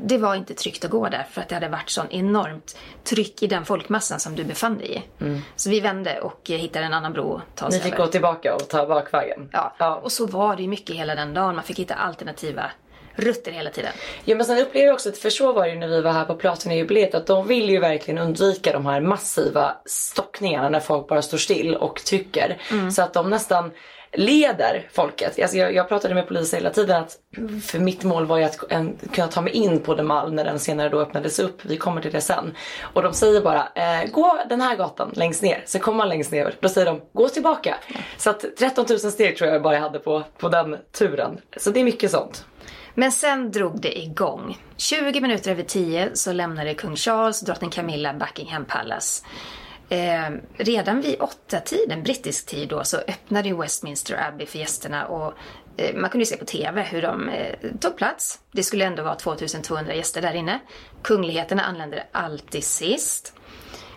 [0.00, 3.42] det var inte tryggt att gå där för att det hade varit sån enormt tryck
[3.42, 5.24] i den folkmassan som du befann dig i.
[5.24, 5.40] Mm.
[5.56, 8.04] Så vi vände och eh, hittade en annan bro att ta oss Ni fick över.
[8.04, 9.48] gå tillbaka och ta bakvägen?
[9.52, 9.74] Ja.
[9.78, 11.54] ja, och så var det ju mycket hela den dagen.
[11.54, 12.70] Man fick hitta alternativa
[13.14, 13.92] rutter hela tiden.
[14.24, 16.12] Ja men sen upplever jag också att för så var det ju när vi var
[16.12, 21.08] här på Platina-jubileet att de vill ju verkligen undvika de här massiva stockningarna när folk
[21.08, 22.56] bara står still och trycker.
[22.70, 22.90] Mm.
[22.90, 23.70] Så att de nästan
[24.12, 25.38] leder folket.
[25.42, 27.18] Alltså jag, jag pratade med polisen hela tiden att
[27.64, 30.44] för mitt mål var ju att en, kunna ta mig in på The Mall när
[30.44, 31.64] den senare då öppnades upp.
[31.64, 32.56] Vi kommer till det sen.
[32.80, 35.62] Och de säger bara eh, gå den här gatan längst ner.
[35.66, 36.54] Så kommer man längst ner.
[36.60, 37.76] Då säger de gå tillbaka.
[38.16, 41.40] Så att 13 000 steg tror jag bara jag hade på, på den turen.
[41.56, 42.44] Så det är mycket sånt.
[42.94, 44.58] Men sen drog det igång.
[44.76, 49.24] 20 minuter över 10 så lämnade kung Charles och drottning Camilla Buckingham Palace.
[49.88, 55.06] Eh, redan vid åtta tiden, brittisk tid då, så öppnade ju Westminster Abbey för gästerna
[55.06, 55.34] och
[55.76, 58.38] eh, man kunde ju se på TV hur de eh, tog plats.
[58.52, 60.58] Det skulle ändå vara 2200 gäster där inne.
[61.02, 63.34] Kungligheterna anlände alltid sist.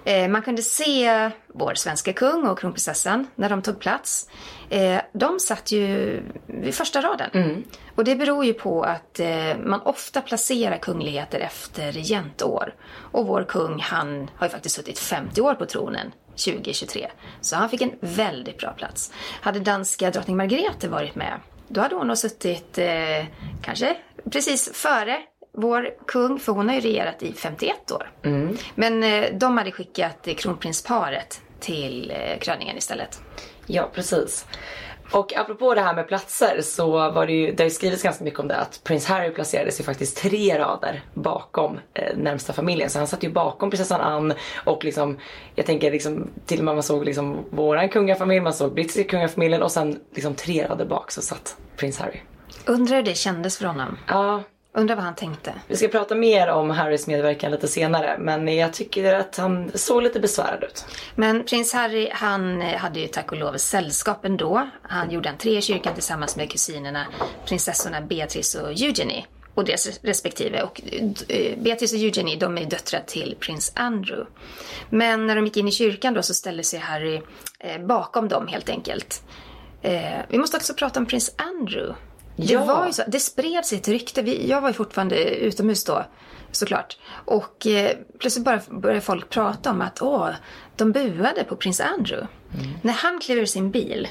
[0.05, 4.29] Eh, man kunde se vår svenska kung och kronprinsessan när de tog plats.
[4.69, 7.29] Eh, de satt ju vid första raden.
[7.33, 7.63] Mm.
[7.95, 12.75] Och det beror ju på att eh, man ofta placerar kungligheter efter regentår.
[13.11, 17.11] Och vår kung, han har ju faktiskt suttit 50 år på tronen 2023.
[17.41, 19.13] Så han fick en väldigt bra plats.
[19.41, 23.25] Hade danska drottning Margrethe varit med, då hade hon nog suttit eh,
[23.61, 23.97] kanske
[24.31, 25.21] precis före
[25.53, 28.11] vår kung, för hon har ju regerat i 51 år.
[28.23, 28.57] Mm.
[28.75, 33.21] Men eh, de hade skickat kronprinsparet till eh, kröningen istället.
[33.65, 34.45] Ja, precis.
[35.11, 38.23] Och apropå det här med platser så var det ju, det har ju skrivits ganska
[38.23, 42.89] mycket om det att prins Harry placerades ju faktiskt tre rader bakom eh, närmsta familjen.
[42.89, 44.35] Så han satt ju bakom prinsessan Anne
[44.65, 45.17] och liksom,
[45.55, 49.61] jag tänker liksom till och med man såg liksom våran kungafamilj, man såg brittiska kungafamiljen
[49.61, 52.19] och sen liksom tre rader bak så satt prins Harry.
[52.65, 53.97] Undrar hur det kändes för honom?
[54.07, 54.43] Ja,
[54.75, 55.53] Undrar vad han tänkte.
[55.67, 60.03] Vi ska prata mer om Harrys medverkan lite senare men jag tycker att han såg
[60.03, 60.85] lite besvärad ut.
[61.15, 64.69] Men prins Harry han hade ju tack och lov sällskap ändå.
[64.81, 67.05] Han gjorde entré i kyrkan tillsammans med kusinerna
[67.45, 70.61] prinsessorna Beatrice och Eugenie och deras respektive.
[70.61, 70.81] Och
[71.27, 74.31] eh, Beatrice och Eugenie de är döttrar till prins Andrew.
[74.89, 77.21] Men när de gick in i kyrkan då så ställde sig Harry
[77.59, 79.23] eh, bakom dem helt enkelt.
[79.81, 81.95] Eh, vi måste också prata om prins Andrew.
[82.35, 82.65] Det ja.
[82.65, 83.03] var ju så.
[83.07, 84.21] Det spreds ett rykte.
[84.21, 86.05] Vi, jag var ju fortfarande utomhus då
[86.51, 86.97] såklart.
[87.25, 90.29] Och eh, plötsligt bara började folk prata om att åh,
[90.75, 92.27] de buade på prins Andrew.
[92.53, 92.73] Mm.
[92.81, 94.07] När han klev ur sin bil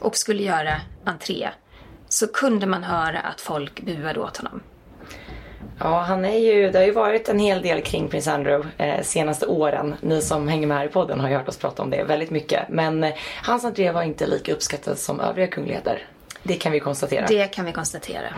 [0.00, 1.48] och skulle göra entré
[2.08, 4.60] så kunde man höra att folk buade åt honom.
[5.78, 9.02] Ja, han är ju, det har ju varit en hel del kring prins Andrew eh,
[9.02, 9.94] senaste åren.
[10.00, 12.30] Ni som hänger med här i podden har ju hört oss prata om det väldigt
[12.30, 12.68] mycket.
[12.68, 16.06] Men eh, hans entré var inte lika uppskattad som övriga kungligheter.
[16.42, 17.26] Det kan vi konstatera.
[17.26, 18.34] Det kan vi konstatera.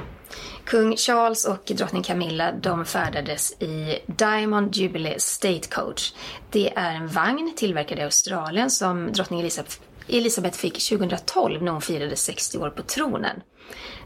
[0.65, 6.13] Kung Charles och drottning Camilla de färdades i Diamond Jubilee State Coach.
[6.51, 9.77] Det är en vagn tillverkad i Australien som drottning Elisabeth,
[10.09, 13.43] Elisabeth fick 2012 när hon firade 60 år på tronen.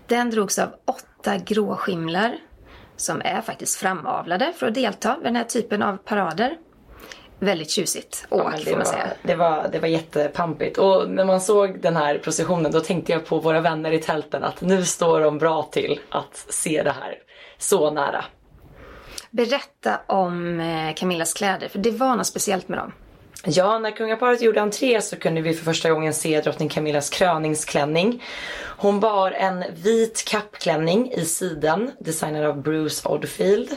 [0.07, 2.37] Den drogs av åtta gråskimlar
[2.97, 6.57] som är faktiskt framavlade för att delta vid den här typen av parader
[7.39, 9.09] väldigt tjusigt åk ja, får man säga.
[9.23, 13.27] Det var, det var jättepampigt och när man såg den här processionen då tänkte jag
[13.27, 17.15] på våra vänner i tälten att nu står de bra till att se det här
[17.59, 18.25] så nära.
[19.31, 22.93] Berätta om eh, Camillas kläder för det var något speciellt med dem.
[23.49, 28.23] Ja, när kungaparet gjorde entré så kunde vi för första gången se drottning Camillas kröningsklänning.
[28.79, 33.71] Hon bar en vit kappklänning i siden designad av Bruce Oddfield.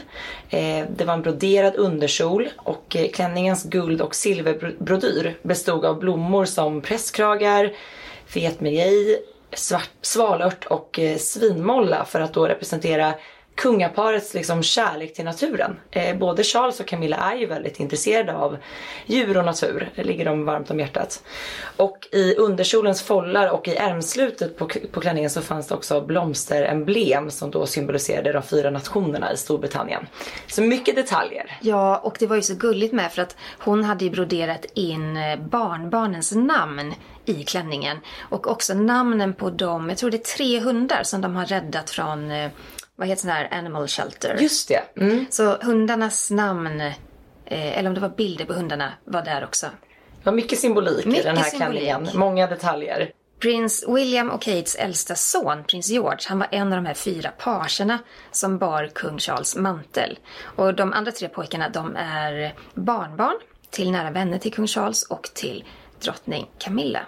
[0.48, 6.44] Eh, det var en broderad underkjol och eh, klänningens guld och silverbrodyr bestod av blommor
[6.44, 7.72] som presskragar,
[8.26, 9.22] fetmejej,
[10.02, 13.14] svalört och eh, svinmolla för att då representera
[13.60, 15.76] kungaparets liksom kärlek till naturen.
[15.90, 18.56] Eh, både Charles och Camilla är ju väldigt intresserade av
[19.06, 19.90] djur och natur.
[19.94, 21.22] Det ligger dem varmt om hjärtat.
[21.76, 27.30] Och i underkjolens follar och i ärmslutet på, på klänningen så fanns det också blomsteremblem
[27.30, 30.06] som då symboliserade de fyra nationerna i Storbritannien.
[30.46, 31.58] Så mycket detaljer.
[31.60, 35.16] Ja, och det var ju så gulligt med för att hon hade ju broderat in
[35.16, 36.94] eh, barnbarnens namn
[37.24, 37.96] i klänningen.
[38.18, 41.90] Och också namnen på de, jag tror det är tre hundar som de har räddat
[41.90, 42.50] från eh,
[43.00, 44.36] vad heter sån här animal shelter.
[44.40, 44.82] Just det.
[44.96, 45.26] Mm.
[45.30, 49.66] Så hundarnas namn, eh, eller om det var bilder på hundarna, var där också.
[50.18, 52.08] Det var mycket symbolik mycket i den här klänningen.
[52.14, 53.12] Många detaljer.
[53.40, 57.30] Prins William och Kates äldsta son, prins George, han var en av de här fyra
[57.30, 57.98] parserna
[58.30, 60.18] som bar kung Charles mantel.
[60.42, 63.36] Och de andra tre pojkarna, de är barnbarn
[63.70, 65.64] till nära vänner till kung Charles och till
[66.00, 67.00] drottning Camilla.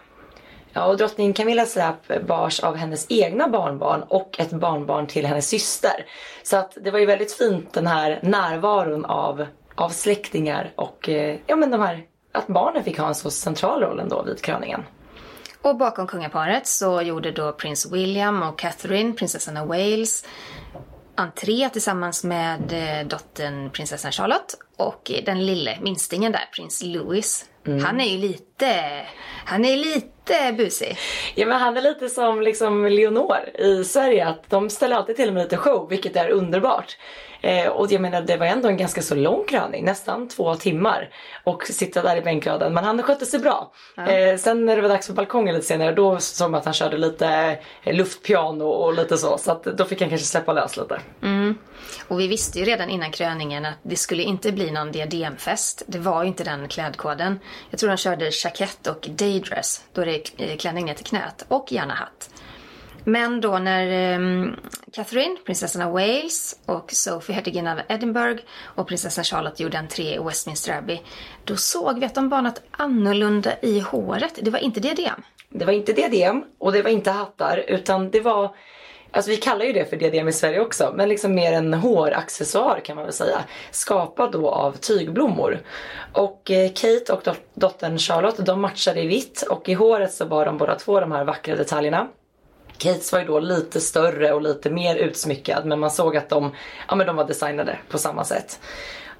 [0.72, 5.48] Ja, och drottning Camillas släp bars av hennes egna barnbarn och ett barnbarn till hennes
[5.48, 6.06] syster.
[6.42, 11.38] Så att det var ju väldigt fint den här närvaron av, av släktingar och eh,
[11.46, 14.82] ja, men de här, att barnen fick ha en så central roll ändå vid kröningen.
[15.62, 20.24] Och bakom kungaparet så gjorde då prins William och Catherine, prinsessan av Wales,
[21.14, 27.44] entré tillsammans med eh, dottern prinsessan Charlotte och eh, den lille minstingen där, prins Louis.
[27.66, 27.85] Mm.
[27.85, 28.77] Han är ju lite,
[29.44, 30.98] han är lite busig.
[31.35, 35.33] Ja men han är lite som liksom Leonor i Sverige att de ställer alltid till
[35.33, 36.96] med lite show vilket är underbart.
[37.42, 41.09] Eh, och jag menar det var ändå en ganska så lång kröning, nästan två timmar.
[41.44, 43.72] Och sitta där i bänkraden, men han skötte sig bra.
[43.96, 44.09] Ja.
[44.09, 46.75] Eh, sen när det var dags för balkongen lite senare då såg man att han
[46.75, 49.38] körde lite eh, luftpiano och lite så.
[49.38, 51.01] Så att då fick han kanske släppa lös lite.
[51.22, 51.59] Mm.
[52.09, 55.83] Och vi visste ju redan innan kröningen att det skulle inte bli någon diademfest.
[55.87, 57.40] Det var ju inte den klädkoden.
[57.70, 61.44] Jag tror de körde jackett och daydress, då det är eh, klänning ner till knät
[61.48, 62.31] och gärna hatt.
[63.05, 64.57] Men då när um,
[64.92, 70.18] Catherine, prinsessan av Wales och Sophie, hertigen av Edinburgh och prinsessan Charlotte gjorde entré i
[70.18, 71.00] Westminster Abbey,
[71.44, 74.38] då såg vi att de bar något annorlunda i håret.
[74.42, 75.22] Det var inte diadem.
[75.48, 78.55] Det var inte diadem och det var inte hattar utan det var
[79.14, 82.81] Alltså vi kallar ju det för diadem i Sverige också, men liksom mer en håraccessoar
[82.85, 83.44] kan man väl säga.
[83.70, 85.61] Skapad då av tygblommor.
[86.12, 90.46] Och eh, Kate och dottern Charlotte, de matchade i vitt och i håret så bar
[90.46, 92.09] de båda två de här vackra detaljerna.
[92.79, 96.55] Kates var ju då lite större och lite mer utsmyckad men man såg att de,
[96.88, 98.61] ja, men de var designade på samma sätt.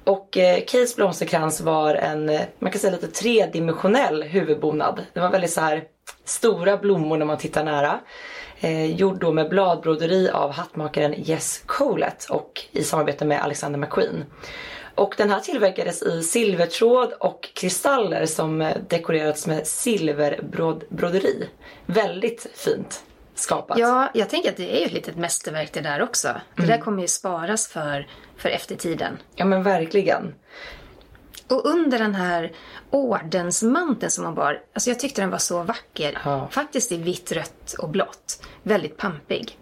[0.03, 5.01] Och eh, Kates blomsterkrans var en, eh, man kan säga lite tredimensionell huvudbonad.
[5.13, 5.83] Det var väldigt så här
[6.25, 7.99] stora blommor när man tittar nära.
[8.63, 14.25] Eh, gjord då med bladbroderi av hattmakaren Jess Colett och i samarbete med Alexander McQueen.
[14.95, 21.49] Och den här tillverkades i silvertråd och kristaller som eh, dekorerats med silverbroderi.
[21.85, 23.03] Väldigt fint
[23.35, 23.77] skapat.
[23.77, 26.27] Ja, jag tänker att det är ju ett litet mästerverk det där också.
[26.55, 26.77] Det mm.
[26.77, 29.17] där kommer ju sparas för, för eftertiden.
[29.35, 30.33] Ja men verkligen.
[31.53, 32.51] Och under den här
[32.89, 36.21] ordensmanteln som hon bar, alltså jag tyckte den var så vacker.
[36.25, 36.47] Ja.
[36.51, 38.45] Faktiskt i vitt, rött och blått.
[38.63, 39.57] Väldigt pampig.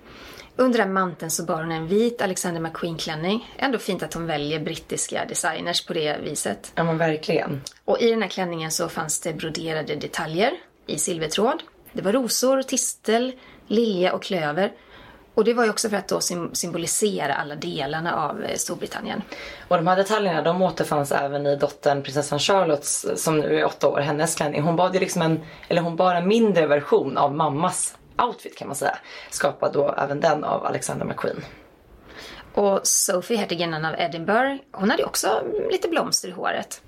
[0.55, 3.53] Under den manteln så bar hon en vit Alexander McQueen-klänning.
[3.57, 6.71] Ändå fint att hon väljer brittiska designers på det viset.
[6.75, 7.61] Ja men verkligen.
[7.85, 10.51] Och i den här klänningen så fanns det broderade detaljer
[10.87, 11.63] i silvertråd.
[11.93, 13.33] Det var rosor, tistel,
[13.67, 14.71] lilja och klöver.
[15.33, 16.19] Och det var ju också för att då
[16.53, 19.21] symbolisera alla delarna av eh, Storbritannien.
[19.67, 23.87] Och de här detaljerna de återfanns även i dottern prinsessan Charlottes som nu är åtta
[23.87, 24.61] år, hennes klänning.
[24.61, 28.67] Hon bar ju liksom en, eller hon bar en mindre version av mammas outfit kan
[28.67, 28.97] man säga.
[29.29, 31.43] Skapad då även den av Alexander McQueen.
[32.53, 36.81] Och Sophie, hertiginnan av Edinburgh, hon hade också lite blomster i håret.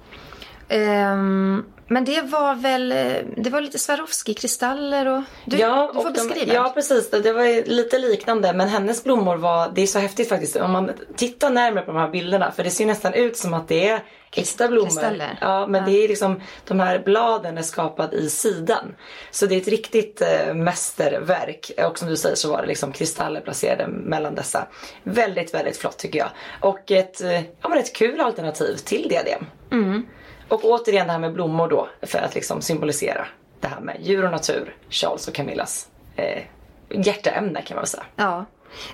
[0.70, 2.90] Um, men det var väl,
[3.38, 5.24] det var lite Swarovski-kristaller och...
[5.46, 6.54] Du, ja, du får och beskriva.
[6.54, 7.12] ja, precis.
[7.12, 8.54] Det var lite liknande.
[8.54, 10.56] Men hennes blommor var, det är så häftigt faktiskt.
[10.56, 12.52] Om man tittar närmare på de här bilderna.
[12.52, 14.04] För det ser nästan ut som att det är
[14.36, 14.88] äkta blommor.
[14.88, 15.38] Kristaller.
[15.42, 15.88] Ja, men ja.
[15.88, 18.96] det är liksom, de här bladen är skapade i sidan.
[19.32, 21.72] Så det är ett riktigt äh, mästerverk.
[21.90, 24.68] Och som du säger så var det liksom kristaller placerade mellan dessa.
[25.04, 26.30] Väldigt, väldigt flott tycker jag.
[26.60, 29.46] Och ett, äh, ja, men ett kul alternativ till diadem.
[29.72, 30.06] Mm.
[30.48, 33.28] Och återigen det här med blommor då för att liksom symbolisera
[33.60, 36.44] det här med djur och natur, Charles och Camillas eh,
[36.90, 38.04] hjärteämne kan man väl säga.
[38.16, 38.46] Ja.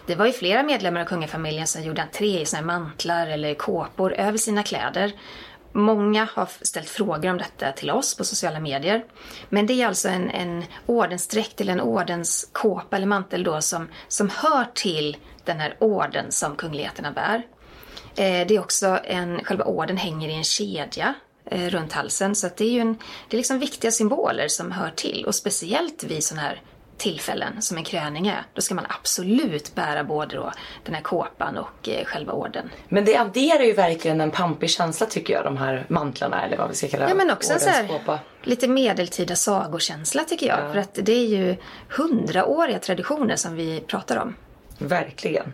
[0.05, 4.13] Det var ju flera medlemmar av kungafamiljen som gjorde entré i sina mantlar eller kåpor
[4.13, 5.11] över sina kläder.
[5.71, 9.05] Många har ställt frågor om detta till oss på sociala medier.
[9.49, 14.29] Men det är alltså en, en ordensdräkt eller en ordenskåpa eller mantel då som, som
[14.29, 17.43] hör till den här orden som kungligheterna bär.
[18.15, 21.13] Eh, det är också en, själva orden hänger i en kedja
[21.51, 22.35] runt halsen.
[22.35, 25.25] Så att det är ju en, det är liksom viktiga symboler som hör till.
[25.25, 26.61] Och speciellt vid sådana här
[26.99, 30.51] tillfällen som en kröning är, då ska man absolut bära både då
[30.83, 32.69] den här kåpan och eh, själva orden.
[32.89, 36.69] Men det adderar ju verkligen en pampig känsla tycker jag, de här mantlarna eller vad
[36.69, 40.59] vi ska kalla Ja men också en så här, lite medeltida sagokänsla tycker jag.
[40.59, 40.71] Ja.
[40.71, 41.55] För att det är ju
[41.89, 44.35] hundraåriga traditioner som vi pratar om.
[44.77, 45.53] Verkligen.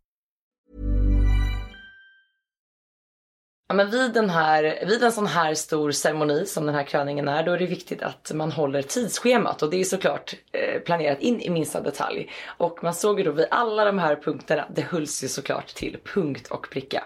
[3.71, 7.27] Ja, men vid, den här, vid en sån här stor ceremoni som den här kröningen
[7.27, 11.19] är, då är det viktigt att man håller tidsschemat och det är såklart eh, planerat
[11.19, 12.29] in i minsta detalj.
[12.57, 15.97] Och man såg ju då vid alla de här punkterna, det hölls ju såklart till
[16.13, 17.03] punkt och pricka.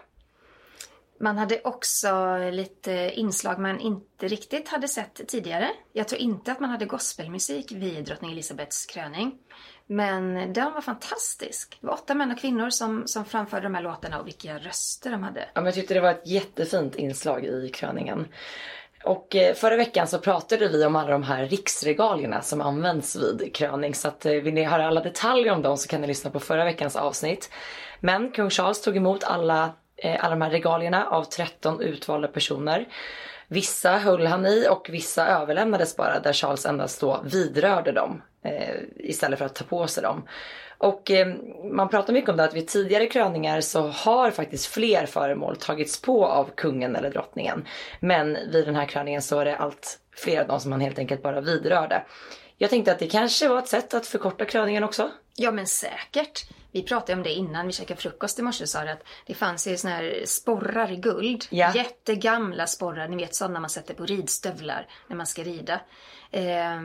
[1.19, 5.69] Man hade också lite inslag man inte riktigt hade sett tidigare.
[5.93, 9.31] Jag tror inte att man hade gospelmusik vid drottning Elisabeths kröning.
[9.87, 11.77] Men den var fantastisk.
[11.81, 15.11] Det var åtta män och kvinnor som, som framförde de här låtarna och vilka röster
[15.11, 15.39] de hade.
[15.39, 18.27] Ja, men jag tyckte det var ett jättefint inslag i kröningen.
[19.05, 23.55] Och eh, förra veckan så pratade vi om alla de här riksregalierna som används vid
[23.55, 23.95] kröning.
[23.95, 26.39] Så att eh, vill ni höra alla detaljer om dem så kan ni lyssna på
[26.39, 27.49] förra veckans avsnitt.
[27.99, 32.85] Men kung Charles tog emot alla, eh, alla de här regalierna av 13 utvalda personer.
[33.47, 38.75] Vissa höll han i och vissa överlämnades bara där Charles endast då vidrörde dem eh,
[38.97, 40.27] istället för att ta på sig dem.
[40.77, 41.27] Och eh,
[41.71, 46.01] man pratar mycket om det att vid tidigare kröningar så har faktiskt fler föremål tagits
[46.01, 47.65] på av kungen eller drottningen.
[47.99, 50.99] Men vid den här kröningen så är det allt fler av dem som man helt
[50.99, 52.03] enkelt bara vidrörde.
[52.57, 55.11] Jag tänkte att det kanske var ett sätt att förkorta kröningen också.
[55.35, 56.49] Ja men säkert.
[56.71, 59.77] Vi pratade om det innan vi käkade frukost i morse sa att det fanns ju
[59.77, 61.45] såna här sporrar i guld.
[61.49, 61.73] Ja.
[61.75, 65.81] Jättegamla sporrar, ni vet sådana man sätter på ridstövlar när man ska rida.
[66.31, 66.81] Eh,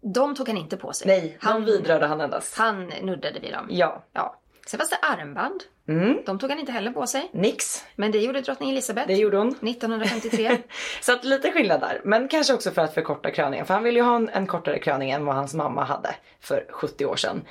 [0.00, 1.06] de tog han inte på sig.
[1.06, 2.58] Nej, han vidrörde han endast.
[2.58, 3.66] Han nuddade vid dem.
[3.70, 4.04] Ja.
[4.12, 4.40] ja.
[4.66, 5.60] Sen fanns det armband.
[5.88, 6.22] Mm.
[6.26, 7.30] De tog han inte heller på sig.
[7.32, 7.84] Nix.
[7.96, 9.06] Men det gjorde drottning Elisabeth.
[9.08, 9.48] Det gjorde hon.
[9.48, 10.58] 1953.
[11.00, 12.00] så att lite skillnad där.
[12.04, 13.66] Men kanske också för att förkorta kröningen.
[13.66, 16.66] För han ville ju ha en, en kortare kröning än vad hans mamma hade för
[16.70, 17.42] 70 år sedan.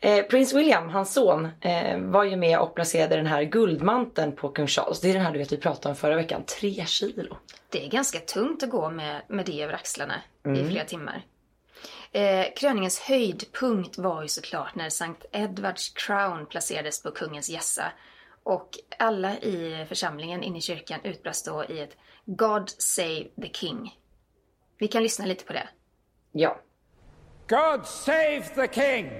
[0.00, 4.48] Eh, Prins William, hans son, eh, var ju med och placerade den här guldmanteln på
[4.48, 5.00] kung Charles.
[5.00, 7.36] Det är den här du vet vi pratade om förra veckan, tre kilo.
[7.70, 10.14] Det är ganska tungt att gå med, med det över axlarna
[10.46, 10.66] mm.
[10.66, 11.22] i flera timmar.
[12.14, 17.92] Eh, kröningens höjdpunkt var ju såklart när Sankt Edwards crown placerades på kungens gässa.
[18.42, 23.98] Och alla i församlingen inne i kyrkan utbrast då i ett God save the king.
[24.78, 25.68] Vi kan lyssna lite på det.
[26.32, 26.58] Ja.
[27.48, 29.10] God save the king!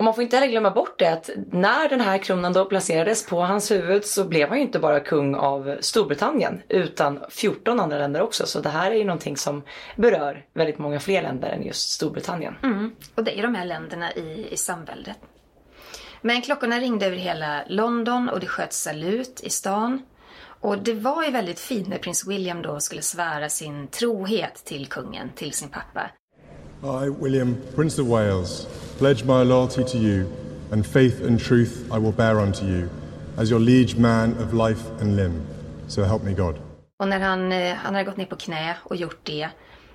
[0.00, 3.26] Och man får inte heller glömma bort det att när den här kronan då placerades
[3.26, 7.98] på hans huvud så blev han ju inte bara kung av Storbritannien utan 14 andra
[7.98, 8.46] länder också.
[8.46, 9.62] Så det här är ju någonting som
[9.96, 12.54] berör väldigt många fler länder än just Storbritannien.
[12.62, 12.92] Mm.
[13.14, 15.16] Och det är de här länderna i, i samväldet.
[16.22, 20.02] Men klockorna ringde över hela London och det sköts salut i stan.
[20.60, 24.86] Och det var ju väldigt fint när prins William då skulle svära sin trohet till
[24.86, 26.10] kungen, till sin pappa.
[27.04, 28.66] I, William, Prince of Wales,
[29.00, 30.26] pledge my loyalty to you,
[30.72, 32.88] and faith and truth I will bear unto you,
[33.38, 35.40] as your liege man of life and limb.
[35.88, 36.58] So help me God.
[36.98, 39.48] Och när han, eh, han hade gått ner på knä och gjort det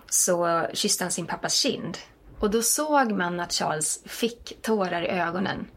[0.09, 1.97] så kysste han sin pappas kind.
[2.39, 5.67] Och då såg man att Charles fick tårar i ögonen.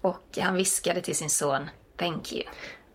[0.00, 2.42] Och han viskade till sin son, Thank you.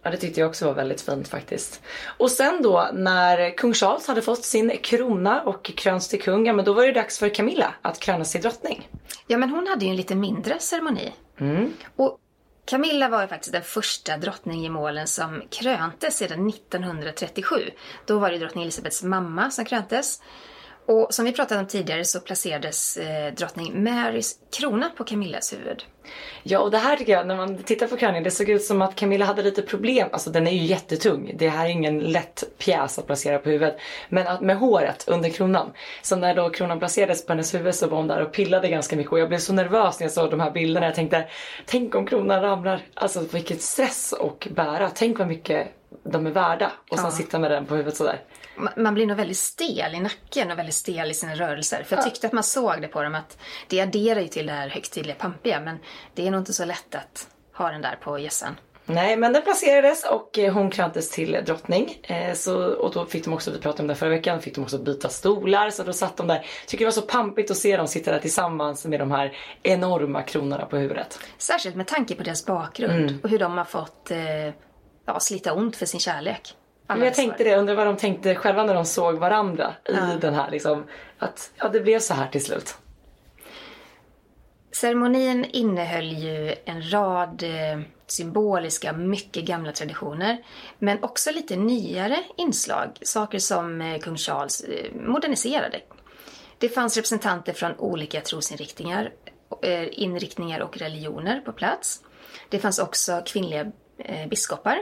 [0.03, 1.81] Ja, det tyckte jag också var väldigt fint faktiskt.
[2.17, 6.53] Och sen då när kung Charles hade fått sin krona och kröns till kung, ja,
[6.53, 8.89] men då var det dags för Camilla att krönas till drottning.
[9.27, 11.13] Ja, men hon hade ju en lite mindre ceremoni.
[11.39, 11.73] Mm.
[11.95, 12.19] Och
[12.65, 17.55] Camilla var ju faktiskt den första drottninggemålen som kröntes sedan 1937.
[18.05, 20.21] Då var det drottning Elisabeths mamma som kröntes.
[20.87, 25.83] Och som vi pratade om tidigare så placerades eh, drottning Marys krona på Camillas huvud.
[26.43, 28.81] Ja och det här tycker jag, när man tittar på kröningen, det såg ut som
[28.81, 30.09] att Camilla hade lite problem.
[30.11, 31.31] Alltså den är ju jättetung.
[31.35, 33.77] Det här är ingen lätt pjäs att placera på huvudet.
[34.09, 35.71] Men att med håret under kronan.
[36.01, 38.95] Så när då kronan placerades på hennes huvud så var hon där och pillade ganska
[38.95, 39.11] mycket.
[39.11, 40.85] Och jag blev så nervös när jag såg de här bilderna.
[40.85, 41.27] Jag tänkte,
[41.65, 42.81] tänk om kronan ramlar.
[42.93, 44.89] Alltså vilket stress och bära.
[44.95, 45.67] Tänk vad mycket
[46.03, 46.71] de är värda.
[46.89, 47.11] Och sen Ja.
[47.11, 48.21] sitta med den på huvudet sådär.
[48.57, 51.83] Ma- Man blir nog väldigt stel i nacken och väldigt stel i sina rörelser.
[51.83, 52.09] För jag Ja.
[52.09, 53.37] tyckte att man såg det på dem att
[53.67, 55.59] det adderar ju till det här högtidliga pampiga.
[55.59, 55.79] Men
[56.15, 58.55] det är nog inte så lätt att ha den där på gässan.
[58.89, 61.99] Nej men den placerades och eh, hon kröntes till drottning.
[62.03, 64.61] Eh, så, och då fick de också, vi pratade om det förra veckan, fick de
[64.61, 65.69] också byta stolar.
[65.69, 66.45] Så då satt de där.
[66.67, 70.21] Tycker det var så pampigt att se dem sitta där tillsammans med de här enorma
[70.21, 71.19] kronorna på huvudet.
[71.37, 73.19] Särskilt med tanke på deras bakgrund Mm.
[73.23, 74.47] och hur de har fått eh,
[75.05, 76.53] ja, slita ont för sin kärlek.
[76.87, 80.33] Men jag tänkte det, undrar vad de tänkte själva när de såg varandra i den
[80.33, 80.83] här liksom.
[81.19, 82.75] Att ja, det blev så här till slut.
[84.71, 90.37] Ceremonin innehöll ju en rad eh, symboliska, mycket gamla traditioner.
[90.79, 92.97] Men också lite nyare inslag.
[93.01, 95.81] Saker som eh, kung Charles eh, moderniserade.
[96.57, 99.11] Det fanns representanter från olika trosinriktningar
[99.91, 102.03] inriktningar och religioner på plats.
[102.49, 103.71] Det fanns också kvinnliga
[104.29, 104.77] biskopar.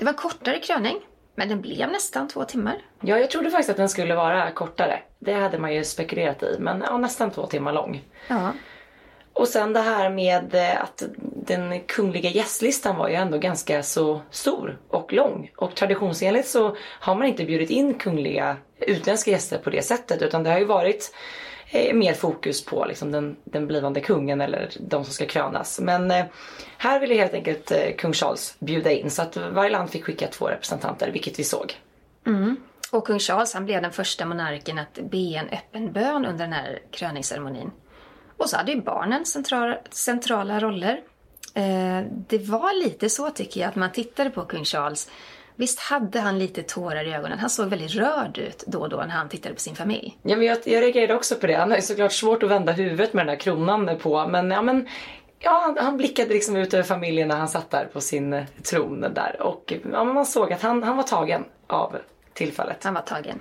[0.00, 1.00] Det var kortare kröning,
[1.34, 2.78] men den blev nästan två timmar.
[3.00, 5.02] Ja, jag trodde faktiskt att den skulle vara kortare.
[5.18, 8.02] Det hade man ju spekulerat i, men ja, nästan två timmar lång.
[8.28, 8.52] Ja.
[9.32, 11.02] Och sen det här med eh, att
[11.46, 15.50] den kungliga gästlistan var ju ändå ganska så stor och lång.
[15.56, 20.42] Och traditionsenligt så har man inte bjudit in kungliga utländska gäster på det sättet utan
[20.42, 21.14] det har ju varit
[21.72, 25.80] Eh, mer fokus på liksom den, den blivande kungen eller de som ska krönas.
[25.80, 26.24] Men eh,
[26.78, 30.26] här ville helt enkelt eh, kung Charles bjuda in så att varje land fick skicka
[30.26, 31.74] två representanter, vilket vi såg.
[32.26, 32.56] Mm.
[32.90, 36.52] Och kung Charles han blev den första monarken att be en öppen bön under den
[36.52, 37.70] här kröningsceremonin.
[38.36, 41.00] Och så hade ju barnen centrala, centrala roller.
[41.54, 45.10] Eh, det var lite så tycker jag att man tittade på kung Charles.
[45.60, 47.38] Visst hade han lite tårar i ögonen.
[47.38, 50.18] Han såg väldigt rörd ut då och då när han tittade på sin familj.
[50.22, 51.54] Ja, men jag, jag reagerade också på det.
[51.54, 54.26] Han har ju såklart svårt att vända huvudet med den där kronan på.
[54.26, 54.88] Men ja, men
[55.38, 58.44] ja, han, han blickade liksom ut över familjen när han satt där på sin eh,
[58.62, 59.36] tron där.
[59.42, 61.96] Och ja, man såg att han, han var tagen av
[62.32, 62.84] tillfället.
[62.84, 63.38] Han var tagen.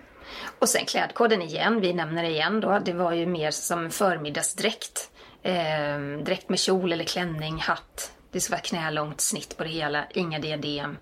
[0.59, 2.79] Och sen klädkoden igen, vi nämner det igen då.
[2.85, 5.11] Det var ju mer som förmiddagsdräkt.
[5.43, 8.11] Eh, dräkt med kjol eller klänning, hatt.
[8.31, 10.97] Det ska vara knälångt snitt på det hela, inga diadem.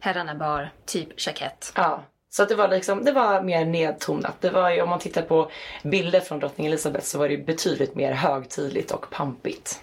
[0.00, 1.72] Herrarna bar typ jackett.
[1.76, 2.04] Ja.
[2.30, 4.40] Så att det var liksom, det var mer nedtonat.
[4.40, 5.50] Det var ju, om man tittar på
[5.82, 9.82] bilder från drottning Elizabeth så var det betydligt mer högtidligt och pampigt.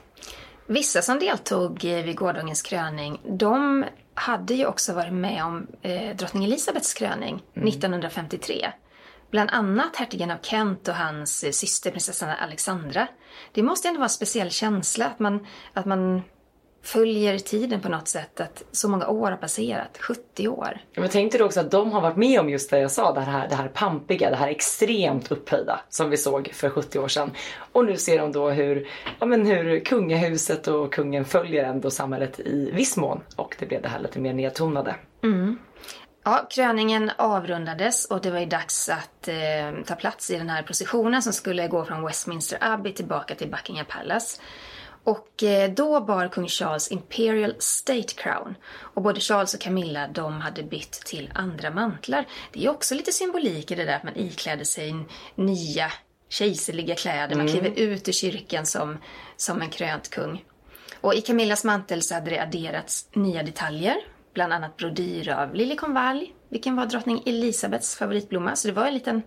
[0.67, 6.43] Vissa som deltog vid gårdagens kröning, de hade ju också varit med om eh, drottning
[6.43, 8.71] Elizabeths kröning 1953.
[9.31, 13.07] Bland annat hertigen av Kent och hans syster prinsessan Alexandra.
[13.51, 16.21] Det måste ändå vara en speciell känsla att man, att man
[16.85, 18.41] följer tiden på något sätt.
[18.41, 20.79] Att så många år har passerat, 70 år.
[20.95, 23.21] Men tänkte du också att de har varit med om just det jag sa, det
[23.21, 27.31] här, det här pampiga, det här extremt upphöjda som vi såg för 70 år sedan.
[27.71, 28.87] Och nu ser de då hur,
[29.19, 33.21] ja, men hur kungahuset och kungen följer ändå samhället i viss mån.
[33.35, 34.95] Och det blev det här lite mer nedtonade.
[35.23, 35.57] Mm.
[36.23, 40.63] Ja, kröningen avrundades och det var ju dags att eh, ta plats i den här
[40.63, 44.41] processionen som skulle gå från Westminster Abbey tillbaka till Buckingham Palace.
[45.05, 48.55] Och eh, då bar kung Charles Imperial State Crown.
[48.77, 52.25] Och både Charles och Camilla de hade bytt till andra mantlar.
[52.53, 54.95] Det är också lite symbolik i det där att man ikläder sig
[55.35, 55.91] nya
[56.29, 57.35] kejserliga kläder.
[57.35, 57.59] Man Mm.
[57.59, 58.97] kliver ut ur kyrkan som,
[59.37, 60.43] som en krönt kung.
[61.01, 63.95] Och i Camillas mantel så hade det adderats nya detaljer.
[64.35, 68.55] Bland annat brodyr av liljekonvalj, vilken var drottning Elisabeths favoritblomma.
[68.55, 69.21] Så det var en liten,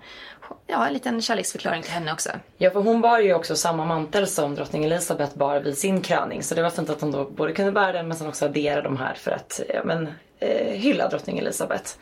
[0.66, 2.30] ja, en liten kärleksförklaring till henne också.
[2.58, 6.42] Ja, för hon bar ju också samma mantel som drottning Elizabeth bar vid sin kröning.
[6.42, 8.82] Så det var fint att hon då både kunde bära den men sen också addera
[8.82, 11.92] de här för att ja, men, eh, hylla drottning Elizabeth.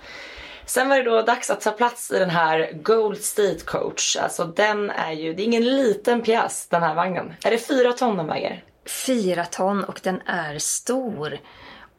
[0.64, 4.16] Sen var det då dags att ta plats i den här Gold State Coach.
[4.16, 7.34] Alltså den är ju, det är ingen liten pjäs den här vagnen.
[7.44, 8.64] Är det fyra ton den väger?
[9.06, 11.38] Fyra ton och den är stor.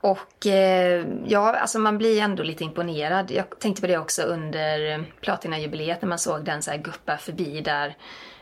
[0.08, 3.32] Och eh, ja, alltså man blir ändå lite imponerad.
[3.32, 7.62] Jag tänkte på det också under platinajubileet när man såg den så här guppa förbi
[7.62, 7.88] där.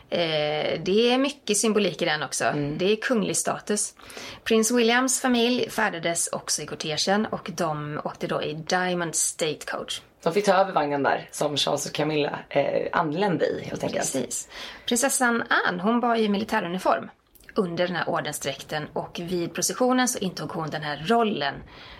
[0.09, 2.43] Eh, det är mycket symbolik i den också.
[2.77, 3.95] Det är kunglig status.
[4.43, 10.01] Prins Williams familj färdades också i kortegen och de åkte då i Diamond State Coach.
[10.23, 14.13] De fick ta över vagnen där som Charles och Camilla eh, anlände i helt enkelt.
[14.13, 14.49] Precis.
[14.85, 17.09] Prinsessan Anne, hon bar ju militäruniform.
[17.55, 21.53] Under den här ordensdräkten och vid processionen så intog hon den här rollen,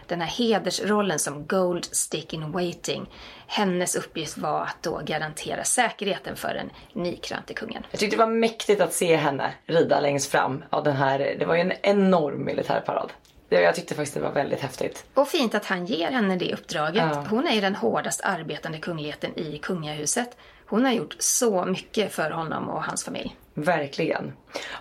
[0.08, 3.10] den här hedersrollen som Gold Stick in Waiting.
[3.48, 6.70] Hennes uppgift var att då garantera säkerheten för den
[7.04, 7.84] nykrönte kungen.
[7.92, 11.46] Jag tyckte det var mäktigt att se henne rida längst fram av den här, det
[11.46, 13.14] var ju en enorm militärparad.
[13.50, 15.06] Jag tyckte faktiskt det var väldigt häftigt.
[15.14, 17.04] Och fint att han ger henne det uppdraget.
[17.14, 17.26] Ja.
[17.30, 20.38] Hon är ju den hårdast arbetande kungligheten i kungahuset.
[20.66, 23.36] Hon har gjort så mycket för honom och hans familj.
[23.58, 24.34] Verkligen.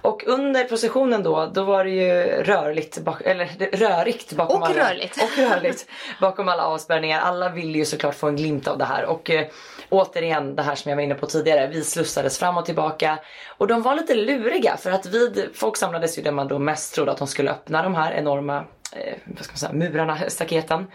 [0.02, 4.90] Och under processionen då, då var det ju rörligt, bak, eller rörigt bakom och alla.
[4.90, 5.22] Rörligt.
[5.22, 5.86] Och rörligt.
[6.20, 7.20] bakom alla avspärrningar.
[7.20, 9.04] Alla vill ju såklart få en glimt av det här.
[9.04, 9.46] Och eh,
[9.88, 11.66] återigen det här som jag var inne på tidigare.
[11.66, 13.18] Vi slussades fram och tillbaka.
[13.58, 16.94] Och de var lite luriga för att vid, folk samlades ju där man då mest
[16.94, 20.86] trodde att de skulle öppna de här enorma eh, vad ska man säga, murarna, staketen.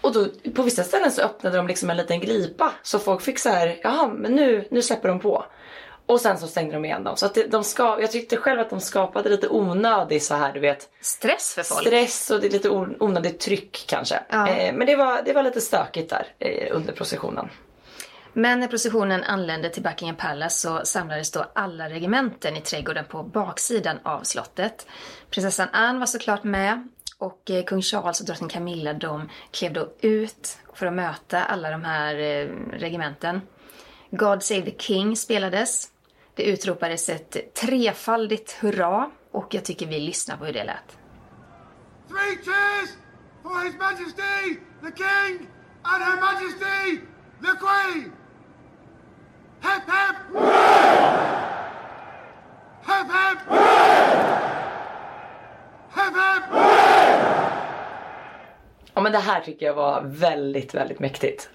[0.00, 2.72] Och då, på vissa ställen så öppnade de liksom en liten glipa.
[2.82, 5.44] Så folk fick så här, jaha men nu, nu släpper de på.
[6.10, 7.16] Och sen så stängde de igen dem.
[7.16, 10.60] Så att de ska, jag tyckte själv att de skapade lite onödig så här du
[10.60, 10.88] vet.
[11.00, 11.86] Stress för folk.
[11.86, 14.22] Stress och det är lite onödigt tryck kanske.
[14.28, 14.48] Ja.
[14.48, 17.48] Eh, men det var, det var lite stökigt där eh, under processionen.
[18.32, 23.22] Men när processionen anlände till Buckingham Palace så samlades då alla regementen i trädgården på
[23.22, 24.86] baksidan av slottet.
[25.30, 26.88] Prinsessan Anne var såklart med
[27.18, 31.70] och eh, kung Charles och drottning Camilla de klev då ut för att möta alla
[31.70, 33.40] de här eh, regementen.
[34.10, 35.88] God Save the King spelades.
[36.40, 40.98] Det utropades ett trefaldigt hurra och jag tycker vi lyssnar på hur det lät.
[42.08, 42.90] Three cheers
[43.42, 45.46] for His Majesty the King
[45.82, 47.00] and Her Majesty
[47.40, 48.12] the Queen!
[49.60, 50.16] Hep hep!
[52.82, 53.38] Hep hep!
[55.90, 56.42] Hep hep!
[58.94, 61.50] Ja men det här tycker jag var väldigt, väldigt mäktigt.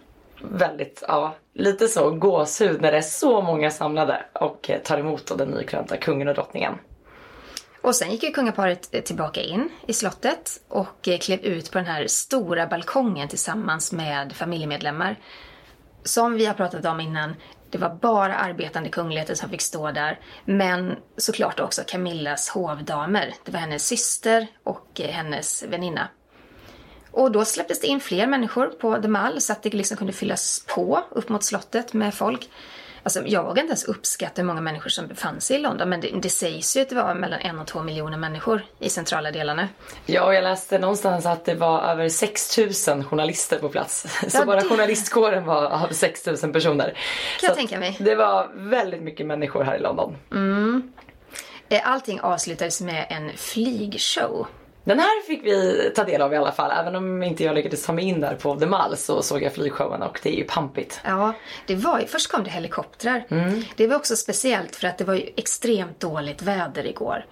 [0.51, 5.37] Väldigt, ja, lite så gåshud när det är så många samlade och eh, tar emot
[5.37, 6.73] den nykrönta kungen och drottningen.
[7.81, 11.77] Och sen gick ju kungaparet eh, tillbaka in i slottet och eh, klev ut på
[11.77, 15.15] den här stora balkongen tillsammans med familjemedlemmar.
[16.03, 17.35] Som vi har pratat om innan,
[17.69, 20.19] det var bara arbetande kungligheter som fick stå där.
[20.45, 23.33] Men såklart också Camillas hovdamer.
[23.45, 26.07] Det var hennes syster och hennes väninna.
[27.15, 30.13] Och då släpptes det in fler människor på The Mall så att det liksom kunde
[30.13, 32.49] fyllas på upp mot slottet med folk.
[33.03, 36.01] Alltså, jag vågar inte ens uppskatta hur många människor som befann sig i London men
[36.01, 39.31] det, det sägs ju att det var mellan en och två miljoner människor i centrala
[39.31, 39.67] delarna.
[40.05, 44.07] Ja, och jag läste någonstans att det var över 6000 journalister på plats.
[44.27, 44.69] Så ja, bara det...
[44.69, 46.85] journalistkåren var av 6000 personer.
[46.85, 46.95] Kan
[47.39, 47.97] Så jag tänka mig.
[47.99, 50.17] Det var väldigt mycket människor här i London.
[50.31, 50.93] Mm.
[51.69, 54.47] Eh, allting avslutades med en flygshow.
[54.85, 56.71] Den här fick vi ta del av i alla fall.
[56.71, 59.53] Även om inte jag lyckades ta mig in där på The Mall så såg jag
[59.53, 61.01] flygshowen och det är ju pampigt.
[61.03, 61.33] Ja,
[61.65, 63.25] det var ju, först kom det helikoptrar.
[63.29, 63.63] Mm.
[63.75, 67.25] Det var också speciellt för att det var ju extremt dåligt väder igår.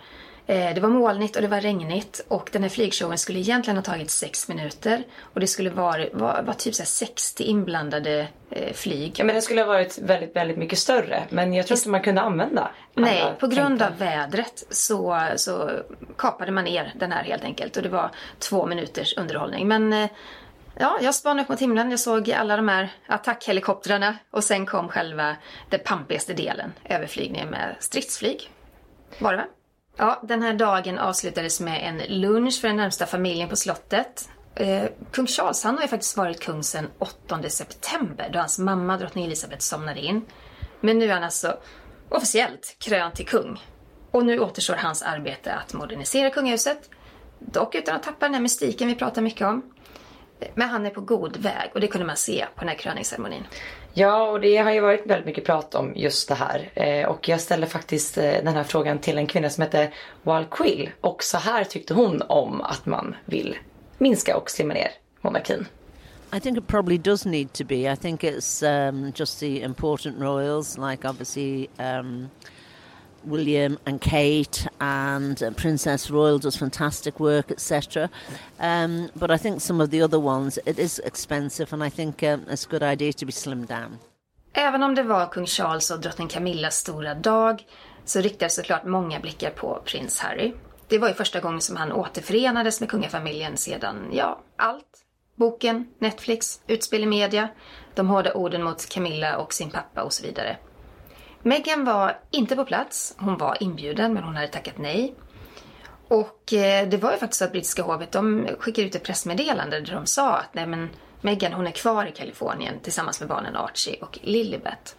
[0.48, 3.84] Eh, det var molnigt och det var regnigt och den här flygshowen skulle egentligen ha
[3.84, 9.14] tagit sex minuter och det skulle vara, var, var typ så 60 inblandade eh, flyg.
[9.20, 12.02] Ja men den skulle ha varit väldigt, väldigt mycket större men jag tror inte man
[12.02, 15.70] kunde använda Nej, på grund av vädret så, så
[16.18, 19.68] kapade man ner den här helt enkelt och det var två minuters underhållning.
[19.68, 20.10] Men eh,
[20.80, 21.92] Ja, jag spanade upp mot himlen.
[21.92, 25.36] Jag såg alla de här attackhelikoptrarna och sen kom själva
[25.70, 28.50] den pampigaste delen, överflygningen med stridsflyg.
[29.20, 29.46] Var det va?
[29.98, 34.30] Ja, den här dagen avslutades med en lunch för den närmsta familjen på slottet.
[34.56, 38.98] Eh, kung Charles han har ju faktiskt varit kung sedan 8 september då hans mamma
[38.98, 40.26] drottning Elizabeth somnade in.
[40.82, 41.58] Men nu är han alltså
[42.10, 43.62] officiellt krönt till kung.
[44.12, 46.90] Och nu återstår hans arbete att modernisera kungahuset.
[47.40, 49.74] Dock utan att tappa den här mystiken vi pratar mycket om.
[50.56, 53.44] Men han är på god väg och det kunde man se på den här kröningsceremonin.
[53.96, 56.70] Ja, och det har ju varit väldigt mycket prat om just det här.
[56.74, 60.46] Eh, och jag ställde faktiskt eh, den här frågan till en kvinna som heter Wal
[60.52, 60.90] Quill.
[61.02, 63.58] Och så här tyckte hon om att man vill
[63.98, 64.92] minska och slimma ner
[65.22, 65.66] monarkin.
[66.36, 67.94] I think it probably does need to be.
[67.94, 72.30] I think it's um, just the important royals, like obviously um,
[73.26, 78.10] William and Kate and uh, Princess Royal does fantastic work, etc.
[78.60, 82.24] Um, but I think some of the other ones, it is expensive and I think
[82.24, 84.00] um, it's a good idea to be slimmed down.
[84.54, 87.64] Även om det var kung Charles och drottning Camillas stora dag
[88.06, 90.54] så riktades såklart många blickar på prins Harry.
[90.88, 95.04] Det var ju första gången som han återförenades med kungafamiljen sedan, ja, allt.
[95.36, 97.50] Boken, Netflix, utspel i media,
[97.94, 100.58] de hårda orden mot Camilla och sin pappa och så vidare.
[101.44, 103.16] Meghan var inte på plats.
[103.18, 105.16] Hon var inbjuden men hon hade tackat nej.
[106.08, 109.80] Och eh, det var ju faktiskt så att brittiska hovet de skickade ut ett pressmeddelande
[109.80, 110.90] där de sa att nej men
[111.22, 114.96] Meghan hon är kvar i Kalifornien tillsammans med barnen Archie och Lilibet.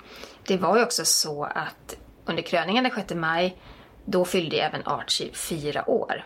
[0.47, 3.57] Det var ju också så att under kröningen den 6 maj
[4.05, 6.25] Då fyllde även Archie fyra år.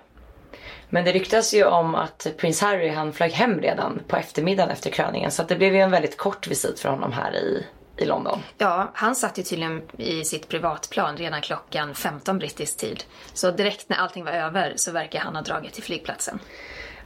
[0.89, 4.91] Men det ryktas ju om att prins Harry han flög hem redan på eftermiddagen efter
[4.91, 5.31] kröningen.
[5.31, 7.67] Så att det blev ju en väldigt kort visit för honom här i,
[8.01, 8.43] i London.
[8.59, 13.05] Ja, han satt ju tydligen i sitt privatplan redan klockan 15 brittisk tid.
[13.33, 16.39] Så direkt när allting var över så verkar han ha dragit till flygplatsen.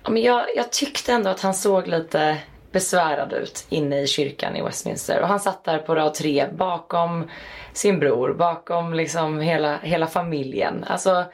[0.03, 2.39] Ja, men jag, jag tyckte ändå att han såg lite
[2.73, 5.21] besvärad ut inne i kyrkan i Westminster.
[5.21, 7.31] Och han satt där på rad tre bakom
[7.73, 10.85] sin bror, bakom liksom hela, hela familjen.
[10.85, 11.25] Alltså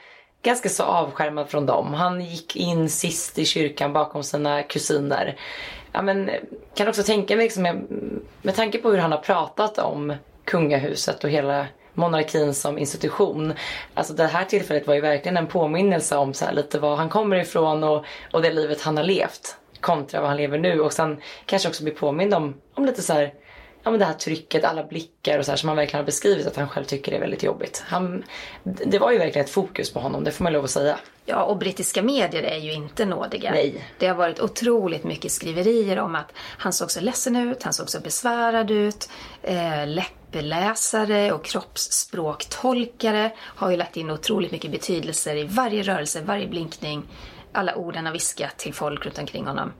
[0.42, 1.94] ganska så avskärmad från dem.
[1.94, 5.36] Han gick in sist i kyrkan bakom sina kusiner.
[5.98, 6.40] Ja, men, eh,
[6.74, 7.86] kan också tänka mig, liksom, med,
[8.42, 13.52] med tanke på hur han har pratat om kungahuset och hela monarkin som institution.
[13.94, 17.08] Alltså det här tillfället var ju verkligen en påminnelse om så här, lite var han
[17.08, 20.92] kommer ifrån och, och det livet han har levt kontra vad han lever nu och
[20.92, 23.34] sen kanske också bli påmind om, om lite så här,
[23.82, 26.46] ja men det här trycket, alla blickar och så här som han verkligen har beskrivit
[26.46, 27.84] att han själv tycker är väldigt jobbigt.
[27.86, 28.24] Han,
[28.62, 30.98] det var ju verkligen ett fokus på honom, det får man lov att säga.
[31.24, 33.50] Ja, och brittiska medier är ju inte nådiga.
[33.50, 33.84] Nej.
[33.98, 37.90] Det har varit otroligt mycket skriverier om att han såg så ledsen ut, han såg
[37.90, 39.10] så besvärad ut.
[39.42, 46.46] Eh, läppläsare och kroppsspråktolkare har ju lagt in otroligt mycket betydelser i varje rörelse, varje
[46.46, 47.02] blinkning.
[47.52, 49.72] Alla ord han har viskat till folk runt omkring honom.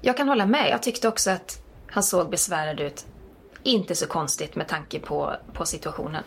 [0.00, 1.58] Jag kan hålla med, jag tyckte också att
[1.90, 3.06] han såg besvärad ut.
[3.66, 6.22] Inte så konstigt med tanke på, på situationen.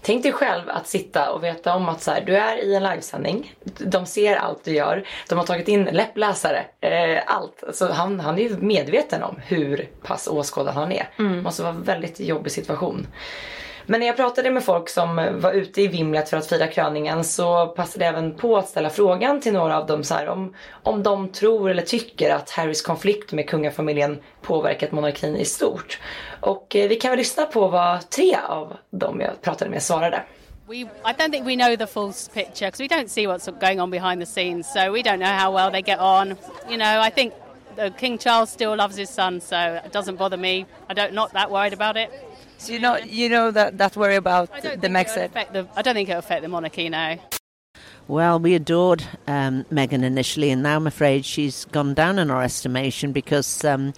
[0.00, 2.82] Tänk dig själv att sitta och veta om att så här, du är i en
[2.82, 3.54] livesändning.
[3.78, 5.08] De ser allt du gör.
[5.28, 6.64] De har tagit in läppläsare.
[6.80, 7.64] Eh, allt.
[7.72, 11.08] Så han, han är ju medveten om hur pass åskådad han är.
[11.18, 11.36] Mm.
[11.36, 13.06] Det måste vara en väldigt jobbig situation.
[13.92, 17.24] Men när jag pratade med folk som var ute i vimlet för att fira kröningen
[17.24, 20.54] så passade jag även på att ställa frågan till några av dem så här, om,
[20.82, 25.98] om de tror eller tycker att Harrys konflikt med kungafamiljen påverkat monarkin i stort.
[26.40, 30.22] Och eh, vi kan väl lyssna på vad tre av dem jag pratade med svarade.
[30.66, 30.86] We, I
[31.18, 34.22] don't think we know the full picture because we don't see what's going on behind
[34.22, 36.28] the scenes, so we don't know how well they get on.
[36.70, 37.32] You know, I think
[37.78, 40.66] uh, King Charles still loves his son, so it doesn't bother me.
[40.88, 42.10] I don't not that worried about it.
[42.62, 45.34] So you know, you know that that worry about the Megxit.
[45.34, 47.18] I don't think it'll affect the monarchy now.
[48.06, 52.42] Well, we adored um, Meghan initially, and now I'm afraid she's gone down in our
[52.42, 53.64] estimation because.
[53.64, 53.92] Um,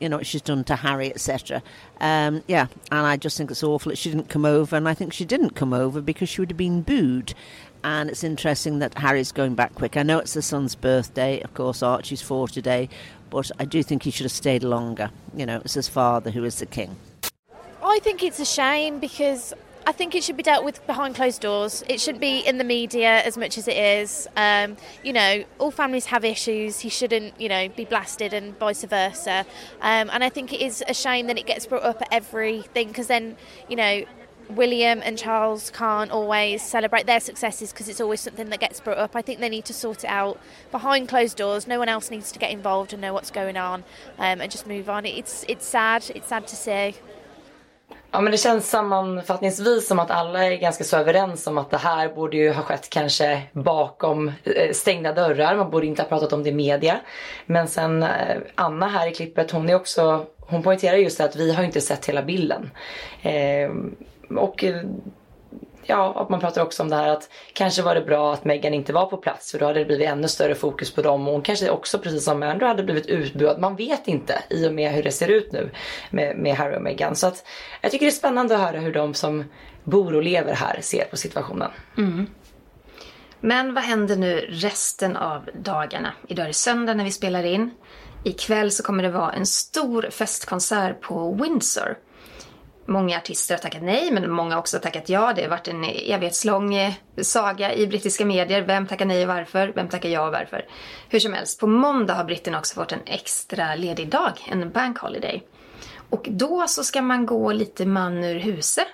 [0.00, 1.62] you know what she's done to Harry, etc.
[2.00, 4.94] Um, yeah, and I just think it's awful that she didn't come over, and I
[4.94, 7.34] think she didn't come over because she would have been booed.
[7.84, 9.98] And it's interesting that Harry's going back quick.
[9.98, 12.88] I know it's the son's birthday, of course, Archie's four today,
[13.28, 15.10] but I do think he should have stayed longer.
[15.34, 16.96] You know, it's his father who is the king.
[17.90, 19.52] I think it's a shame because
[19.86, 21.82] I think it should be dealt with behind closed doors.
[21.88, 24.28] It shouldn't be in the media as much as it is.
[24.36, 26.80] Um, you know, all families have issues.
[26.80, 29.44] He shouldn't, you know, be blasted and vice versa.
[29.80, 32.88] Um, and I think it is a shame that it gets brought up at everything
[32.88, 33.36] because then,
[33.68, 34.04] you know,
[34.50, 38.98] William and Charles can't always celebrate their successes because it's always something that gets brought
[38.98, 39.16] up.
[39.16, 41.66] I think they need to sort it out behind closed doors.
[41.66, 43.84] No one else needs to get involved and know what's going on
[44.18, 45.06] um, and just move on.
[45.06, 46.04] It's it's sad.
[46.14, 46.94] It's sad to see.
[48.12, 51.76] Ja men det känns sammanfattningsvis som att alla är ganska så överens om att det
[51.76, 55.56] här borde ju ha skett kanske bakom eh, stängda dörrar.
[55.56, 57.00] Man borde inte ha pratat om det i media.
[57.46, 61.36] Men sen eh, Anna här i klippet hon är också, hon poängterar just det att
[61.36, 62.70] vi har inte sett hela bilden.
[63.22, 63.96] Ehm,
[64.30, 64.64] eh, och
[65.86, 68.74] ja, och man pratar också om det här att kanske var det bra att Meghan
[68.74, 71.32] inte var på plats för då hade det blivit ännu större fokus på dem och
[71.32, 73.60] hon kanske också precis som Andrew hade blivit utbuad.
[73.60, 75.70] Man vet inte i och med hur det ser ut nu
[76.10, 77.16] med, med Harry och Meghan.
[77.16, 77.44] Så att
[77.80, 79.44] jag tycker det är spännande att höra hur de som
[79.84, 81.70] bor och lever här ser på situationen.
[81.98, 82.26] Mm.
[83.40, 86.12] Men vad händer nu resten av dagarna?
[86.28, 87.70] Idag är det söndag när vi spelar in.
[88.24, 91.96] Ikväll så kommer det vara en stor festkonsert på Windsor.
[92.90, 95.32] Många artister har tackat nej, men många har också tackat ja.
[95.36, 98.62] Det har varit en evighetslång eh, saga i brittiska medier.
[98.62, 99.72] Vem tackar nej och varför?
[99.74, 100.64] Vem tackar ja och varför?
[101.08, 104.98] Hur som helst, på måndag har britterna också fått en extra ledig dag, en bank
[104.98, 105.42] holiday.
[106.10, 108.86] Och då så ska man gå lite man ur huset.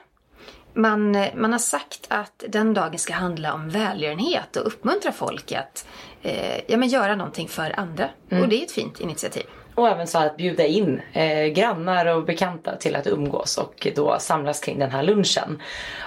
[0.74, 5.52] Man, eh, man har sagt att den dagen ska handla om välgörenhet och uppmuntra folk
[5.52, 5.86] att
[6.22, 8.08] eh, ja, men göra någonting för andra.
[8.30, 8.42] Mm.
[8.42, 9.44] Och det är ett fint initiativ.
[9.76, 14.16] Och även så att bjuda in eh, grannar och bekanta till att umgås och då
[14.18, 15.62] samlas kring den här lunchen.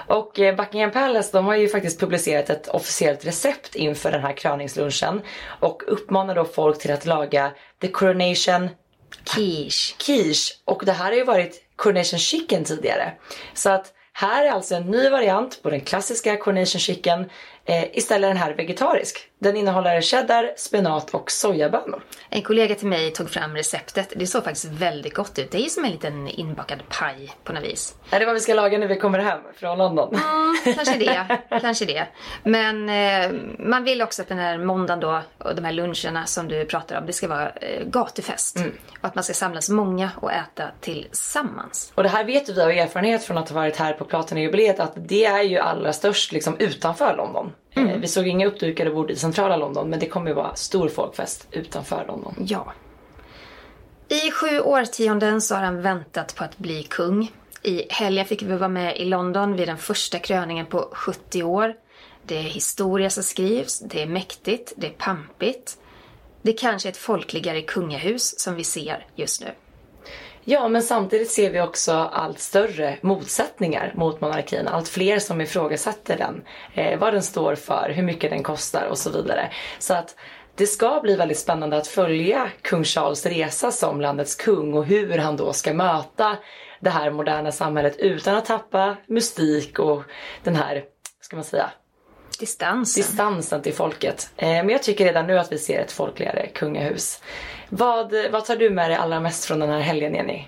[0.06, 4.32] Och eh, Buckingham Palace de har ju faktiskt publicerat ett officiellt recept inför den här
[4.32, 5.20] kröningslunchen
[5.60, 7.50] och uppmanar då folk till att laga
[7.80, 8.68] the coronation
[9.24, 9.94] quiche.
[9.98, 10.54] quiche.
[10.64, 13.12] Och det här har ju varit coronation chicken tidigare.
[13.54, 17.30] Så att här är alltså en ny variant på den klassiska coronation chicken
[17.70, 19.29] Eh, istället den här vegetarisk.
[19.42, 22.02] Den innehåller cheddar, spenat och sojabönor.
[22.28, 24.12] En kollega till mig tog fram receptet.
[24.16, 25.50] Det såg faktiskt väldigt gott ut.
[25.50, 27.94] Det är som en liten inbakad paj på något vis.
[28.10, 30.14] Är det vad vi ska laga när vi kommer hem från London?
[30.14, 31.38] Mm, kanske det.
[31.60, 32.06] kanske det.
[32.42, 36.48] Men eh, man vill också att den här måndagen då och de här luncherna som
[36.48, 38.56] du pratar om, det ska vara eh, gatufest.
[38.56, 38.72] Mm.
[39.00, 41.92] Och att man ska samlas många och äta tillsammans.
[41.94, 44.92] Och det här vet vi av erfarenhet från att ha varit här på Platina-jubileet att
[44.96, 47.52] det är ju allra störst liksom utanför London.
[47.74, 48.00] Eh, mm.
[48.00, 51.48] Vi såg inga uppdukade bord i centrala London men det kommer ju vara stor folkfest
[51.50, 52.34] utanför London.
[52.38, 52.72] Ja.
[54.08, 57.32] I sju årtionden så har han väntat på att bli kung.
[57.62, 61.74] I helgen fick vi vara med i London vid den första kröningen på 70 år.
[62.26, 65.78] Det är historia som skrivs, det är mäktigt, det är pampigt.
[66.42, 69.50] Det är kanske är ett folkligare kungahus som vi ser just nu.
[70.44, 74.68] Ja, men samtidigt ser vi också allt större motsättningar mot monarkin.
[74.68, 76.42] Allt fler som ifrågasätter den.
[76.74, 79.50] Eh, vad den står för, hur mycket den kostar och så vidare.
[79.78, 80.16] Så att
[80.54, 85.18] det ska bli väldigt spännande att följa kung Charles resa som landets kung och hur
[85.18, 86.36] han då ska möta
[86.80, 90.02] det här moderna samhället utan att tappa mystik och
[90.44, 90.84] den här,
[91.20, 91.70] ska man säga,
[92.40, 93.02] distansen.
[93.02, 94.30] distansen till folket.
[94.36, 97.22] Eh, men jag tycker redan nu att vi ser ett folkligare kungahus.
[97.72, 100.44] Vad, vad tar du med dig allra mest från den här helgen Jenny?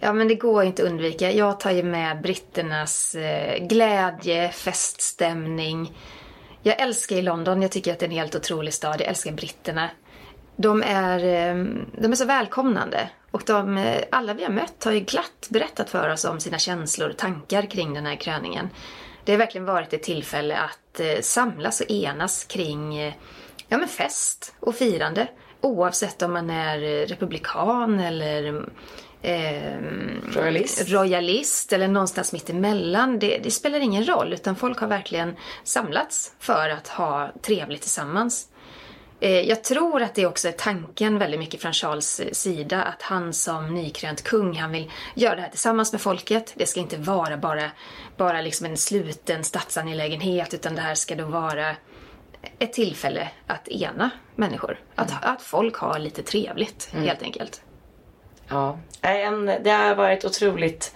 [0.00, 1.32] Ja men det går inte att undvika.
[1.32, 5.98] Jag tar ju med britternas eh, glädje, feststämning.
[6.62, 7.62] Jag älskar ju London.
[7.62, 9.00] Jag tycker att det är en helt otrolig stad.
[9.00, 9.90] Jag älskar britterna.
[10.56, 11.64] De är, eh,
[11.98, 13.08] de är så välkomnande.
[13.30, 16.58] Och de, eh, alla vi har mött har ju glatt berättat för oss om sina
[16.58, 18.68] känslor och tankar kring den här kröningen.
[19.24, 23.14] Det har verkligen varit ett tillfälle att eh, samlas och enas kring eh,
[23.68, 25.28] ja, men fest och firande.
[25.66, 28.66] Oavsett om man är republikan eller
[29.22, 29.78] eh,
[30.32, 30.88] royalist.
[30.88, 33.18] royalist eller någonstans mitt emellan.
[33.18, 38.48] Det, det spelar ingen roll utan folk har verkligen samlats för att ha trevligt tillsammans.
[39.20, 43.32] Eh, jag tror att det också är tanken väldigt mycket från Charles sida att han
[43.32, 46.52] som nykrönt kung, han vill göra det här tillsammans med folket.
[46.56, 47.70] Det ska inte vara bara,
[48.16, 51.76] bara liksom en sluten statsangelägenhet utan det här ska då vara
[52.58, 54.78] ett tillfälle att ena människor.
[54.94, 55.22] Att, mm.
[55.22, 57.04] att folk har lite trevligt mm.
[57.04, 57.62] helt enkelt.
[58.48, 58.78] Ja,
[59.64, 60.94] det har varit otroligt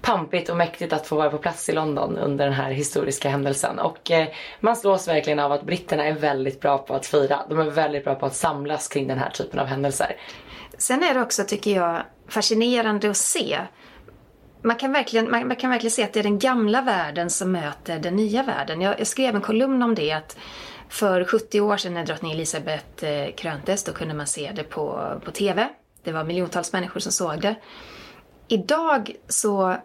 [0.00, 3.78] pampigt och mäktigt att få vara på plats i London under den här historiska händelsen.
[3.78, 4.28] Och eh,
[4.60, 7.40] man slås verkligen av att britterna är väldigt bra på att fira.
[7.48, 10.16] De är väldigt bra på att samlas kring den här typen av händelser.
[10.78, 13.58] Sen är det också, tycker jag, fascinerande att se
[14.62, 17.52] man kan, verkligen, man, man, kan verkligen se att det är den gamla världen som
[17.52, 18.80] möter den nya världen.
[18.80, 20.12] Jag, jag skrev en kolumn om det.
[20.12, 20.36] att
[20.88, 25.12] för 70 år sedan när drottning Elizabeth eh, kröntes, då kunde man se det på,
[25.24, 25.68] på TV.
[26.02, 27.54] Det var miljontals människor som såg det.
[28.48, 29.76] Idag så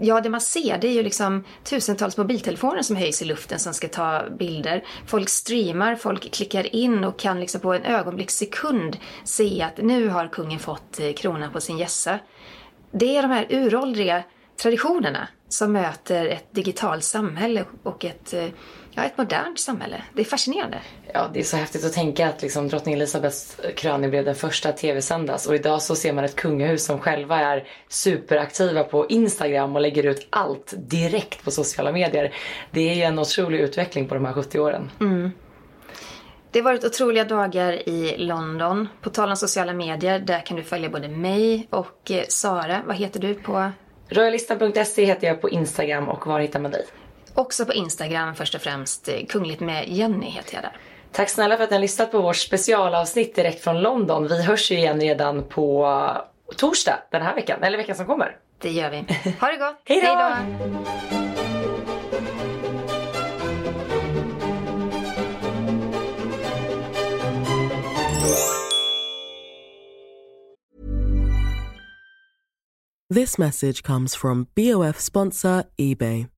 [0.00, 3.74] Ja, det man ser det är ju liksom tusentals mobiltelefoner som höjs i luften som
[3.74, 4.84] ska ta bilder.
[5.06, 10.28] Folk streamar, folk klickar in och kan liksom på en ögonblickssekund se att nu har
[10.28, 12.18] kungen fått eh, kronan på sin gässa.
[12.90, 14.22] Det är de här uråldriga
[14.62, 18.46] traditionerna som möter ett digitalt samhälle och ett eh,
[18.98, 20.02] ja, ett modernt samhälle.
[20.12, 20.78] Det är fascinerande.
[21.12, 24.72] Ja, det är så häftigt att tänka att liksom, drottning Elizabeths kröning blev den första
[24.72, 29.82] tv-sändas och idag så ser man ett kungahus som själva är superaktiva på Instagram och
[29.82, 32.34] lägger ut allt direkt på sociala medier.
[32.70, 34.90] Det är ju en otrolig utveckling på de här 70 åren.
[35.00, 35.30] Mm.
[36.50, 38.88] Det har varit otroliga dagar i London.
[39.00, 42.82] På tal om sociala medier, där kan du följa både mig och eh, Sara.
[42.86, 43.72] Vad heter du på?
[44.08, 46.86] Royalistan.se heter jag på Instagram och var hittar man dig?
[47.38, 49.08] Också på Instagram först och främst.
[49.28, 50.76] Kungligt med Jenny heter jag där.
[51.12, 54.28] Tack snälla för att ni har lyssnat på vårt specialavsnitt direkt från London.
[54.28, 55.88] Vi hörs ju igen redan på
[56.56, 58.36] torsdag den här veckan, eller veckan som kommer.
[58.58, 58.96] Det gör vi.
[59.40, 59.76] Ha det gott.
[59.84, 60.34] Hej då!
[73.14, 76.37] This message comes from BOF sponsor Ebay.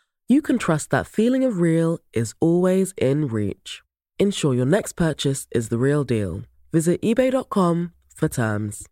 [0.31, 3.81] you can trust that feeling of real is always in reach.
[4.19, 6.41] Ensure your next purchase is the real deal.
[6.71, 8.85] Visit eBay.com for terms.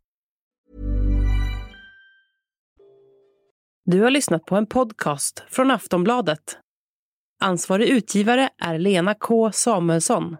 [3.85, 6.57] Du har lyssnat på en podcast från Aftonbladet.
[7.41, 10.37] Ansvarig utgivare är Lena K Samuelsson.